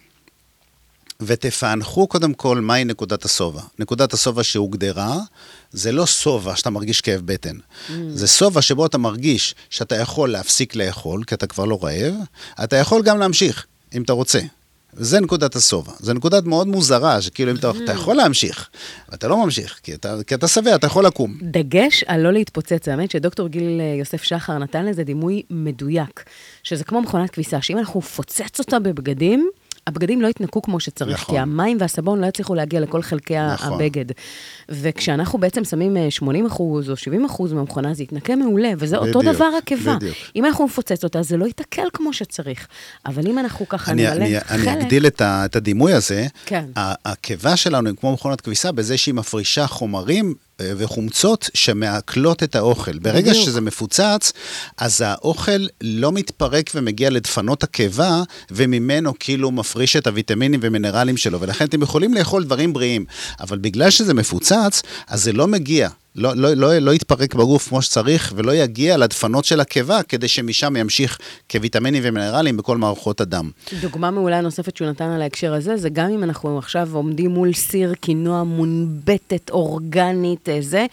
[1.20, 3.60] ותפענחו קודם כל מהי נקודת השובע.
[3.78, 5.18] נקודת השובע שהוגדרה,
[5.72, 7.56] זה לא שובע שאתה מרגיש כאב בטן.
[7.56, 7.92] Mm.
[8.14, 12.14] זה שובע שבו אתה מרגיש שאתה יכול להפסיק לאכול, כי אתה כבר לא רעב,
[12.64, 14.40] אתה יכול גם להמשיך, אם אתה רוצה.
[14.92, 15.92] זה נקודת השובע.
[16.00, 18.68] זו נקודת מאוד מוזרה, שכאילו אם אתה, אתה יכול להמשיך,
[19.08, 21.38] ואתה לא ממשיך, כי אתה, כי אתה שבע, אתה יכול לקום.
[21.42, 22.88] דגש על לא להתפוצץ.
[22.88, 26.24] האמת שדוקטור גיל אה, יוסף שחר נתן לזה דימוי מדויק,
[26.62, 29.50] שזה כמו מכונת כביסה, שאם אנחנו נפוצץ אותה בבגדים,
[29.86, 31.34] הבגדים לא יתנקו כמו שצריך, נכון.
[31.34, 33.72] כי המים והסבון לא יצליחו להגיע לכל חלקי נכון.
[33.72, 34.04] הבגד.
[34.68, 39.18] וכשאנחנו בעצם שמים אה, 80 אחוז או 70 אחוז מהמכונה, זה יתנקה מעולה, וזה אותו
[39.18, 39.96] בדיוק, דבר הקיבה.
[39.96, 40.16] בדיוק.
[40.36, 42.66] אם אנחנו נפוצץ אותה, זה לא יתעכל כמו שצריך.
[43.06, 44.68] אבל אם אנחנו ככה אני, נמלא אני, חלק...
[44.68, 46.26] אני אגדיל את, ה, את הדימוי הזה.
[46.46, 46.64] כן.
[46.76, 50.34] ה- הקיבה שלנו היא כמו מכונת כביסה בזה שהיא מפרישה חומרים אה,
[50.76, 52.98] וחומצות שמעכלות את האוכל.
[52.98, 53.46] ברגע בדיוק.
[53.46, 54.32] שזה מפוצץ,
[54.78, 61.40] אז האוכל לא מתפרק ומגיע לדפנות הקיבה, וממנו כאילו מפריש את הוויטמינים ומינרלים שלו.
[61.40, 63.04] ולכן אתם יכולים לאכול דברים בריאים,
[63.40, 65.88] אבל בגלל שזה מפוצץ, אז זה לא מגיע.
[66.16, 70.76] לא, לא, לא, לא יתפרק בגוף כמו שצריך, ולא יגיע לדפנות של הקיבה, כדי שמשם
[70.76, 71.18] ימשיך
[71.50, 73.50] כוויטמינים ומינרלים בכל מערכות הדם.
[73.80, 77.52] דוגמה מעולה נוספת שהוא נתן על ההקשר הזה, זה גם אם אנחנו עכשיו עומדים מול
[77.52, 80.86] סיר קינוע מונבטת, אורגנית, אה, זה,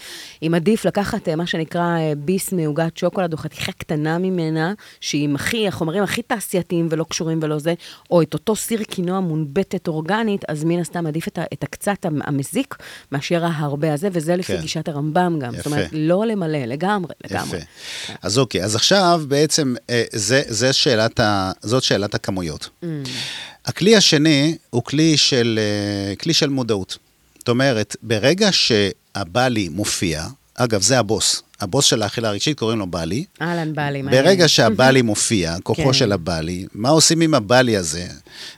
[0.44, 5.24] אם עדיף לקחת אה, מה שנקרא אה, ביס מעוגת שוקולד או חתיכה קטנה ממנה, שהיא
[5.24, 7.74] עם הכי, החומרים הכי תעשייתיים ולא קשורים ולא זה,
[8.12, 12.22] או את אותו סיר קינוע מונבטת אורגנית, אז מן הסתם עדיף את, את הקצת המ-
[12.24, 12.76] המזיק
[13.12, 14.62] מאשר ההרבה הזה, וזה לפי כן.
[14.62, 15.52] גישת הרמב"ם גם.
[15.52, 15.70] זאת יפה.
[15.70, 17.58] אומרת, לא למלא, לגמרי, לגמרי.
[17.58, 18.14] יפה.
[18.22, 22.70] אז אוקיי, אז עכשיו בעצם אה, זה, זה שאלת ה, זאת שאלת הכמויות.
[22.84, 22.86] Mm.
[23.66, 26.98] הכלי השני הוא כלי של, אה, כלי של מודעות.
[27.40, 30.28] זאת אומרת, ברגע שהבלי מופיע,
[30.58, 31.44] אגב, זה הבוס.
[31.60, 33.26] הבוס של האכילה הרגשית, קוראים לו בלי.
[33.42, 34.04] אהלן, בעלי.
[34.04, 35.94] ברגע שהבלי מופיע, כוחו כן.
[35.94, 38.08] של הבלי, מה עושים עם הבלי הזה?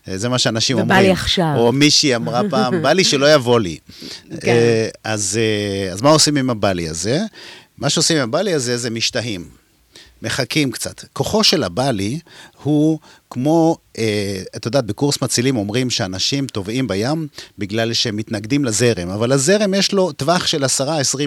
[0.08, 1.02] אה, זה מה שאנשים אומרים.
[1.02, 1.54] לי עכשיו.
[1.58, 3.78] או מישהי אמרה פעם, בא לי שלא יבוא לי.
[4.42, 4.52] כן.
[4.52, 7.20] אה, אז, אה, אז מה עושים עם הבלי הזה?
[7.78, 9.60] מה שעושים עם הבלי הזה זה משתהים.
[10.22, 11.04] מחכים קצת.
[11.14, 12.20] כוחו של הבלי
[12.64, 17.28] הוא כמו, אה, את יודעת, בקורס מצילים אומרים שאנשים טובעים בים
[17.58, 20.68] בגלל שהם מתנגדים לזרם, אבל הזרם יש לו טווח של 10-20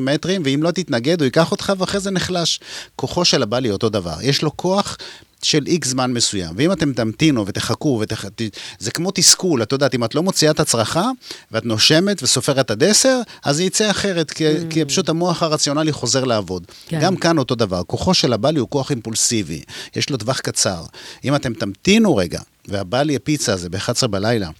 [0.01, 2.61] מטרים, ואם לא תתנגד הוא ייקח אותך ואחרי זה נחלש.
[2.97, 4.17] כוחו של הבלי אותו דבר.
[4.23, 4.97] יש לו כוח
[5.45, 6.55] של איקס זמן מסוים.
[6.57, 8.25] ואם אתם תמתינו ותחכו, ותח...
[8.79, 11.11] זה כמו תסכול, את יודעת, אם את לא מוציאה את הצרחה,
[11.53, 16.25] ואת נושמת וסופרת עד עשר, אז זה יצא אחרת, כי, כי פשוט המוח הרציונלי חוזר
[16.25, 16.67] לעבוד.
[16.89, 17.01] כן.
[17.01, 19.63] גם כאן אותו דבר, כוחו של הבלי הוא כוח אימפולסיבי,
[19.97, 20.85] יש לו טווח קצר.
[21.25, 24.51] אם אתם תמתינו רגע, והבלי הפיצה הזה ב-11 בלילה,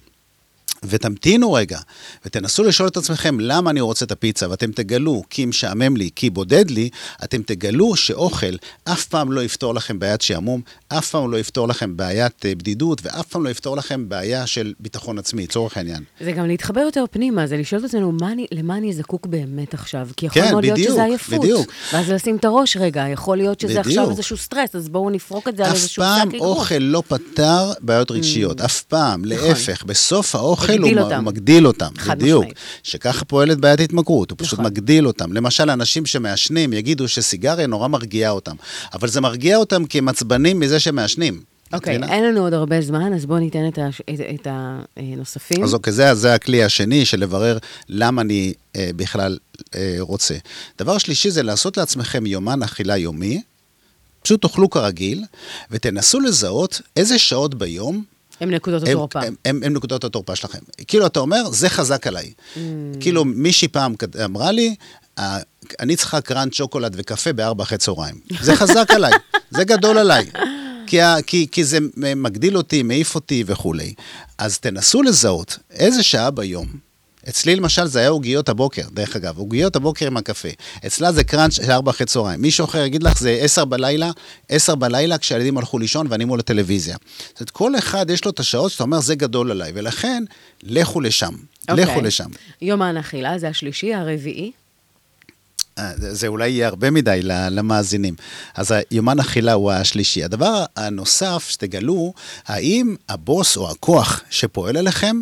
[0.85, 1.79] ותמתינו רגע,
[2.25, 6.29] ותנסו לשאול את עצמכם למה אני רוצה את הפיצה, ואתם תגלו כי משעמם לי, כי
[6.29, 6.89] בודד לי,
[7.23, 11.97] אתם תגלו שאוכל אף פעם לא יפתור לכם בעיית שעמום, אף פעם לא יפתור לכם
[11.97, 16.03] בעיית אה, בדידות, ואף פעם לא יפתור לכם בעיה של ביטחון עצמי, לצורך העניין.
[16.21, 20.07] זה גם להתחבר יותר פנימה, זה לשאול את עצמנו, אני, למה אני זקוק באמת עכשיו?
[20.17, 21.39] כי יכול כן, מאוד להיות בדיוק, שזה עייפות.
[21.39, 21.71] בדיוק.
[21.93, 23.87] ואז לשים את הראש רגע, יכול להיות שזה בדיוק.
[23.87, 26.57] עכשיו איזשהו סטרס, אז בואו נפרוק את זה על אף איזשהו פעם שק אגרוף.
[26.57, 31.25] אוכל לא פתר בעיות רגשיות, אף פעם, להפך, בסוף האוכל הוא הגדיל מ- אותם.
[31.25, 32.43] מגדיל אותם, חד בדיוק.
[32.43, 32.57] משמעית.
[32.83, 34.65] שככה פועלת בעיית התמכרות, הוא פשוט נכון.
[34.65, 35.33] מגדיל אותם.
[35.33, 38.55] למשל, אנשים שמעשנים יגידו שסיגריה נורא מרגיעה אותם,
[38.93, 41.41] אבל זה מרגיע אותם כי הם עצבנים מזה שהם מעשנים.
[41.69, 42.13] את אוקיי, מבינה?
[42.13, 44.01] אין לנו עוד הרבה זמן, אז בואו ניתן את, הש...
[44.01, 44.47] את, את
[44.97, 45.63] הנוספים.
[45.63, 47.57] אז אוקיי, זה, זה הכלי השני של לברר
[47.89, 49.37] למה אני אה, בכלל
[49.75, 50.35] אה, רוצה.
[50.79, 53.41] דבר שלישי זה לעשות לעצמכם יומן אכילה יומי,
[54.23, 55.23] פשוט תאכלו כרגיל,
[55.71, 58.03] ותנסו לזהות איזה שעות ביום
[58.43, 59.19] הם נקודות הם, התורפה.
[59.21, 60.59] הם, הם, הם נקודות התורפה שלכם.
[60.87, 62.31] כאילו, אתה אומר, זה חזק עליי.
[62.55, 62.59] Mm.
[62.99, 64.75] כאילו, מישהי פעם אמרה לי,
[65.19, 65.37] "אה,
[65.79, 68.15] אני צריכה קראנט שוקולד וקפה בארבע אחרי צהריים.
[68.41, 69.13] זה חזק עליי,
[69.49, 70.29] זה גדול עליי.
[70.87, 71.77] כי, כי, כי זה
[72.15, 73.93] מגדיל אותי, מעיף אותי וכולי.
[74.37, 76.67] אז תנסו לזהות איזה שעה ביום.
[77.29, 80.49] אצלי למשל זה היה עוגיות הבוקר, דרך אגב, עוגיות הבוקר עם הקפה.
[80.87, 82.41] אצלה זה קראנץ' של ארבע אחרי צהריים.
[82.41, 84.11] מישהו אחר יגיד לך זה עשר בלילה,
[84.49, 86.97] עשר בלילה כשהילדים הלכו לישון ואני מול הטלוויזיה.
[87.29, 90.23] זאת אומרת, כל אחד יש לו את השעות שאתה אומר זה גדול עליי, ולכן
[90.63, 91.33] לכו לשם,
[91.69, 91.85] אוקיי.
[91.85, 92.29] לכו לשם.
[92.61, 94.51] יומן אכילה, זה השלישי, הרביעי.
[95.77, 98.15] אה, זה אולי יהיה הרבה מדי למאזינים.
[98.55, 100.23] אז היומן אכילה הוא השלישי.
[100.23, 102.13] הדבר הנוסף, שתגלו,
[102.45, 105.21] האם הבוס או הכוח שפועל עליכם,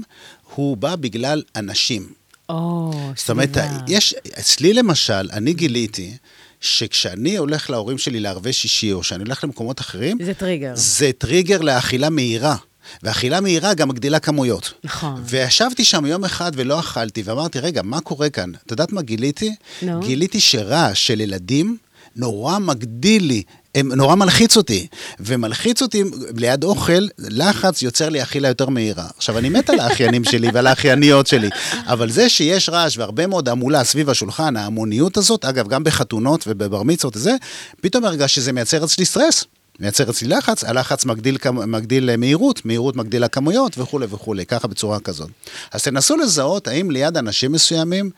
[0.56, 2.08] הוא בא בגלל אנשים.
[2.50, 3.78] או, זאת אומרת, סביבה.
[3.88, 6.18] יש, אצלי למשל, אני גיליתי
[6.62, 10.72] שכשאני הולך להורים שלי לערבי שישי, או שאני הולך למקומות אחרים, זה טריגר.
[10.76, 12.56] זה טריגר לאכילה מהירה.
[13.04, 14.74] ואכילה מהירה גם מגדילה כמויות.
[14.84, 15.24] נכון.
[15.26, 18.52] וישבתי שם יום אחד ולא אכלתי, ואמרתי, רגע, מה קורה כאן?
[18.66, 19.56] את יודעת מה גיליתי?
[19.82, 20.00] נו.
[20.00, 21.78] גיליתי שרעש של ילדים
[22.16, 23.44] נורא מגדיל לי
[23.76, 24.88] הם נורא מלחיץ אותי.
[25.20, 26.04] ומלחיץ אותי
[26.38, 29.06] ליד אוכל, לחץ יוצר לי אכילה יותר מהירה.
[29.18, 31.50] עכשיו, אני מת על האחיינים שלי ועל האחייניות שלי,
[31.86, 36.84] אבל זה שיש רעש והרבה מאוד המולה סביב השולחן, ההמוניות הזאת, אגב, גם בחתונות ובבר
[36.84, 37.36] מצוות וזה,
[37.82, 39.46] פתאום הרגש שזה מייצר אצלי סטרס.
[39.82, 45.00] מייצר אצלי לחץ, הלחץ מגדיל, מגדיל אה, מהירות, מהירות מגדילה כמויות וכולי וכולי, ככה בצורה
[45.00, 45.30] כזאת.
[45.72, 48.10] אז תנסו לזהות האם ליד אנשים מסוימים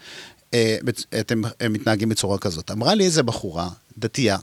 [0.53, 0.77] אה,
[1.19, 2.71] אתם מתנהגים בצורה כזאת.
[2.71, 4.37] אמרה לי איזה בחורה, דתייה,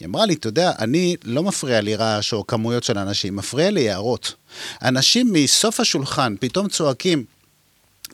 [0.00, 3.70] היא אמרה לי, אתה יודע, אני, לא מפריע לי רעש או כמויות של אנשים, מפריע
[3.70, 4.34] לי הערות.
[4.82, 7.24] אנשים מסוף השולחן פתאום צועקים,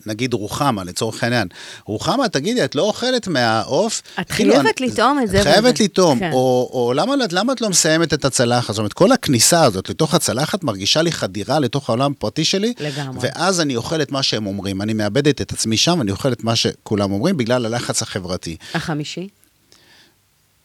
[0.07, 1.49] נגיד רוחמה, לצורך העניין,
[1.85, 4.03] רוחמה, תגידי, את לא אוכלת מהעוף?
[4.21, 5.81] את כאילו, חייבת לטעום את זה את חייבת.
[5.81, 6.31] לטעום, כן.
[6.33, 8.75] או, או למה, למה את לא מסיימת את הצלחת?
[8.75, 13.19] זאת אומרת, כל הכניסה הזאת לתוך הצלחת מרגישה לי חדירה לתוך העולם הפרטי שלי, לגמרי.
[13.23, 14.83] ואז אני אוכל את מה שהם אומרים.
[14.83, 18.57] אני מאבדת את עצמי שם, אני אוכל את מה שכולם אומרים בגלל הלחץ החברתי.
[18.75, 19.29] החמישי?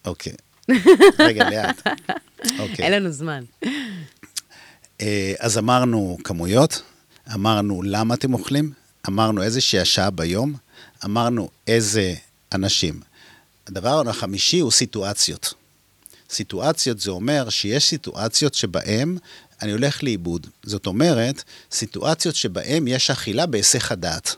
[0.06, 0.32] אוקיי.
[1.18, 1.82] רגע, לאט.
[2.58, 2.84] אוקיי.
[2.84, 3.44] אין לנו זמן.
[5.00, 6.82] אה, אז אמרנו כמויות,
[7.34, 8.72] אמרנו למה אתם אוכלים,
[9.08, 10.54] אמרנו איזושהי השעה ביום,
[11.04, 12.14] אמרנו איזה
[12.52, 13.00] אנשים.
[13.66, 15.54] הדבר החמישי הוא סיטואציות.
[16.30, 19.18] סיטואציות זה אומר שיש סיטואציות שבהן
[19.62, 20.46] אני הולך לאיבוד.
[20.62, 21.42] זאת אומרת,
[21.72, 24.34] סיטואציות שבהן יש אכילה בהיסח הדעת.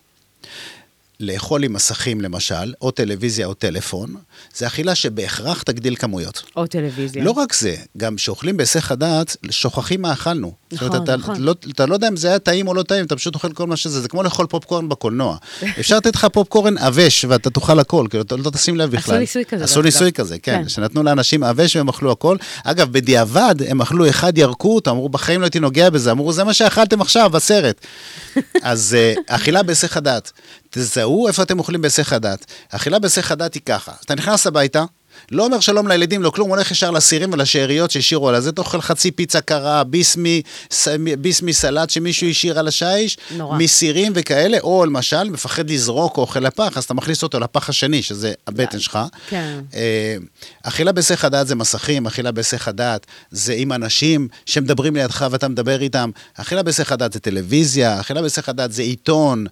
[1.21, 4.17] לאכול עם מסכים למשל, או טלוויזיה או טלפון,
[4.57, 6.43] זה אכילה שבהכרח תגדיל כמויות.
[6.57, 7.25] או טלוויזיה.
[7.25, 10.55] לא רק זה, גם כשאוכלים בהיסח הדעת, שוכחים מה אכלנו.
[10.71, 11.35] זאת אומרת, נכון, אתה, נכון.
[11.39, 13.67] לא, אתה לא יודע אם זה היה טעים או לא טעים, אתה פשוט אוכל כל
[13.67, 15.37] מה שזה, זה כמו לאכול פופקורן בקולנוע.
[15.81, 19.19] אפשר לתת לך פופקורן עבש ואתה תאכל הכל, כאילו, אתה לא תשים לב בכלל.
[19.19, 20.13] ניסוי כזה, עשו ניסוי.
[20.13, 20.69] כזה, כן, כן.
[20.69, 22.37] שנתנו לאנשים עבש והם אכלו הכל.
[22.65, 26.45] אגב, בדיעבד, הם אכלו אחד, ירקו אותו, אמרו, בחיים לא הייתי נוגע בזה, אמרו, זה
[26.45, 27.87] מה שאכלתם עכשיו, בסרט.
[28.63, 30.33] אז אה, אכילה בהיסח הדעת.
[30.71, 32.47] תזהו איפה אתם אוכלים בהיסח הדעת.
[32.71, 34.85] אכילה בהיסח הדעת היא ככה, אתה נכנס הביתה,
[35.31, 38.81] לא אומר שלום לילדים, לא כלום, הולך ישר לסירים ולשאריות שהשאירו על הזה, אתה אוכל
[38.81, 43.59] חצי פיצה קרה, ביסמי, ס- ביסמי סלט שמישהו השאיר על השיש, נורא.
[43.59, 48.03] מסירים וכאלה, או למשל, מפחד לזרוק או אוכל לפח, אז אתה מכניס אותו לפח השני,
[48.03, 48.99] שזה הבטן שלך.
[49.29, 49.61] כן.
[49.75, 50.17] אה,
[50.63, 55.81] אכילה בהיסח הדעת זה מסכים, אכילה בהיסח הדעת זה עם אנשים שמדברים לידך ואתה מדבר
[55.83, 56.11] איתם.
[56.35, 59.47] אכילה בהיסח הדעת זה טלוויזיה, אכילה בהיסח הדעת זה עיתון.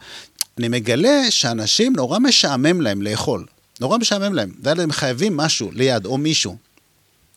[0.58, 3.44] אני מגלה שאנשים נורא משעמם להם לאכול.
[3.80, 4.52] נורא משעמם להם.
[4.62, 6.56] ואז הם חייבים משהו ליד או מישהו.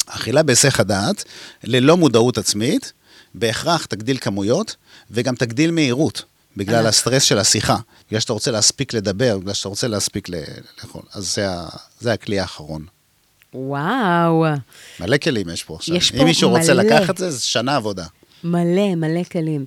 [0.06, 1.24] אכילה בהיסח הדעת,
[1.64, 2.94] ללא מודעות עצמית,
[3.36, 4.76] בהכרח תגדיל כמויות
[5.12, 6.24] וגם תגדיל מהירות.
[6.58, 7.78] בגלל הסטרס של השיחה,
[8.08, 11.02] בגלל שאתה רוצה להספיק לדבר, בגלל שאתה רוצה להספיק לאכול.
[11.14, 11.48] אז זה,
[12.00, 12.86] זה הכלי האחרון.
[13.54, 14.46] וואו.
[15.00, 15.96] מלא כלים יש פה עכשיו.
[15.96, 16.84] יש פה אם מישהו רוצה מלא.
[16.84, 18.06] לקחת את זה, זה שנה עבודה.
[18.44, 19.66] מלא, מלא כלים.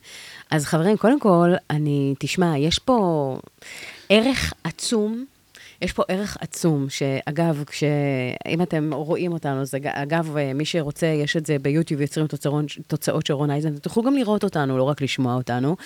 [0.51, 3.39] אז חברים, קודם כל, אני, תשמע, יש פה
[4.09, 5.25] ערך עצום.
[5.83, 7.85] יש פה ערך עצום, שאגב, כש...
[8.49, 12.64] אם אתם רואים אותנו, אז אג- אגב, מי שרוצה, יש את זה ביוטיוב, יוצרים תוצאות,
[12.87, 15.77] תוצאות של רון אייזן, תוכלו גם לראות אותנו, לא רק לשמוע אותנו.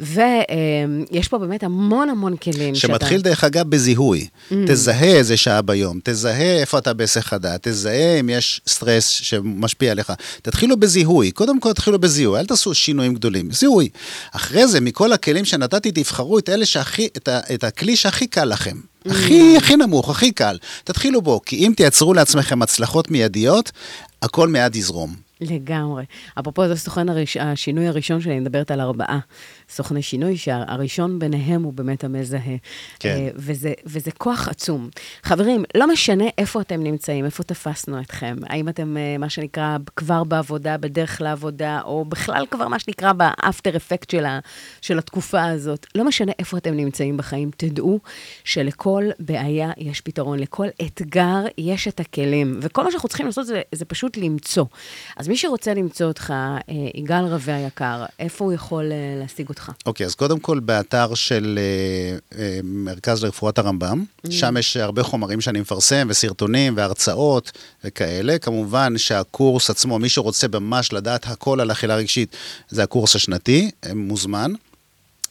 [0.00, 2.74] ויש פה באמת המון המון כלים.
[2.74, 4.26] שמתחיל דרך אגב בזיהוי.
[4.50, 4.54] Mm.
[4.66, 10.12] תזהה איזה שעה ביום, תזהה איפה אתה בהיסח הדעת, תזהה אם יש סטרס שמשפיע עליך.
[10.42, 13.88] תתחילו בזיהוי, קודם כל תתחילו בזיהוי, אל תעשו שינויים גדולים, זיהוי.
[14.32, 18.91] אחרי זה, מכל הכלים שנתתי, תבחרו את שהכי, את, ה, את הכלי שהכי קל לכם.
[19.10, 20.58] הכי, הכי נמוך, הכי קל.
[20.84, 23.72] תתחילו בו, כי אם תייצרו לעצמכם הצלחות מיידיות,
[24.22, 25.14] הכל מיד יזרום.
[25.50, 26.04] לגמרי.
[26.40, 27.36] אפרופו, זה סוכן הראש...
[27.36, 29.18] השינוי הראשון שלי, אני מדברת על ארבעה
[29.68, 32.56] סוכני שינוי, שהראשון ביניהם הוא באמת המזהה.
[32.98, 33.08] כן.
[33.08, 34.88] אה, וזה, וזה כוח עצום.
[35.22, 38.36] חברים, לא משנה איפה אתם נמצאים, איפה תפסנו אתכם.
[38.42, 43.76] האם אתם, אה, מה שנקרא, כבר בעבודה, בדרך לעבודה, או בכלל כבר מה שנקרא באפטר
[43.76, 44.38] אפקט של, ה...
[44.80, 45.86] של התקופה הזאת.
[45.94, 48.00] לא משנה איפה אתם נמצאים בחיים, תדעו
[48.44, 52.58] שלכל בעיה יש פתרון, לכל אתגר יש את הכלים.
[52.62, 54.64] וכל מה שאנחנו צריכים לעשות זה, זה פשוט למצוא.
[55.16, 59.70] אז מי שרוצה למצוא אותך, אה, יגאל רווה היקר, איפה הוא יכול אה, להשיג אותך?
[59.86, 65.40] אוקיי, אז קודם כל באתר של אה, אה, מרכז לרפואת הרמב"ם, שם יש הרבה חומרים
[65.40, 67.52] שאני מפרסם, וסרטונים, והרצאות
[67.84, 68.38] וכאלה.
[68.38, 72.36] כמובן שהקורס עצמו, מי שרוצה ממש לדעת הכל על אכילה רגשית,
[72.68, 74.52] זה הקורס השנתי, אה, מוזמן.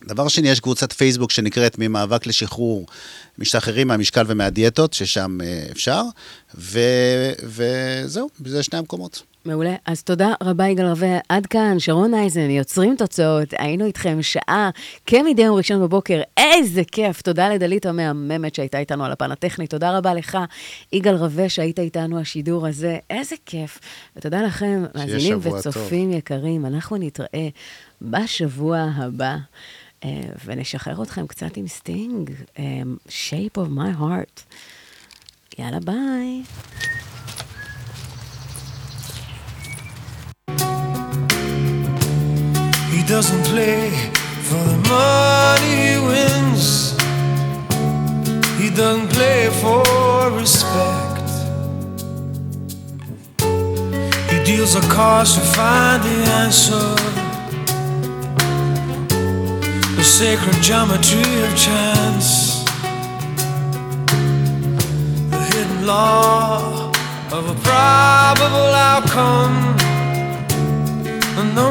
[0.08, 2.86] דבר שני, יש קבוצת פייסבוק שנקראת ממאבק לשחרור
[3.38, 6.02] משתחררים מהמשקל ומהדיאטות, ששם אה, אפשר,
[6.56, 6.80] ו,
[7.44, 9.31] וזהו, זה שני המקומות.
[9.46, 9.76] מעולה.
[9.86, 11.20] אז תודה רבה, יגאל רווה.
[11.30, 13.48] עד כאן, שרון אייזן, יוצרים תוצאות.
[13.58, 14.70] היינו איתכם שעה,
[15.06, 16.22] כמדי יום ראשון בבוקר.
[16.38, 17.22] איזה כיף.
[17.22, 19.68] תודה לדלית המהממת שהייתה איתנו על הפן הטכני.
[19.68, 20.38] תודה רבה לך,
[20.94, 22.98] יגאל רווה, שהיית איתנו השידור הזה.
[23.10, 23.80] איזה כיף.
[24.16, 26.66] ותודה לכם, מאזינים וצופים יקרים.
[26.66, 27.50] אנחנו נתראה
[28.02, 29.36] בשבוע הבא.
[30.04, 34.42] אה, ונשחרר אתכם קצת עם סטינג, אה, Shape of my heart.
[35.60, 36.44] יאללה, ביי.
[43.12, 43.90] Doesn't play
[44.48, 46.92] for the money he wins.
[48.58, 51.28] He doesn't play for respect.
[54.32, 56.96] He deals the cards to find the answer.
[59.98, 62.64] The sacred geometry of chance.
[65.32, 66.94] The hidden law
[67.34, 69.72] of a probable outcome.
[71.54, 71.71] Numbers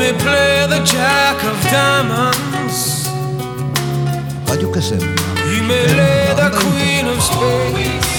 [0.00, 3.08] May play the jack of diamonds.
[4.48, 4.98] רדיו קסם.
[5.36, 8.10] You may lay the queen of spades.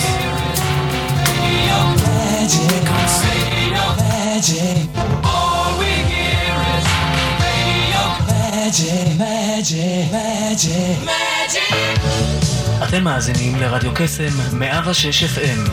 [12.83, 15.69] אתם מאזינים לרדיו קסם 106 FM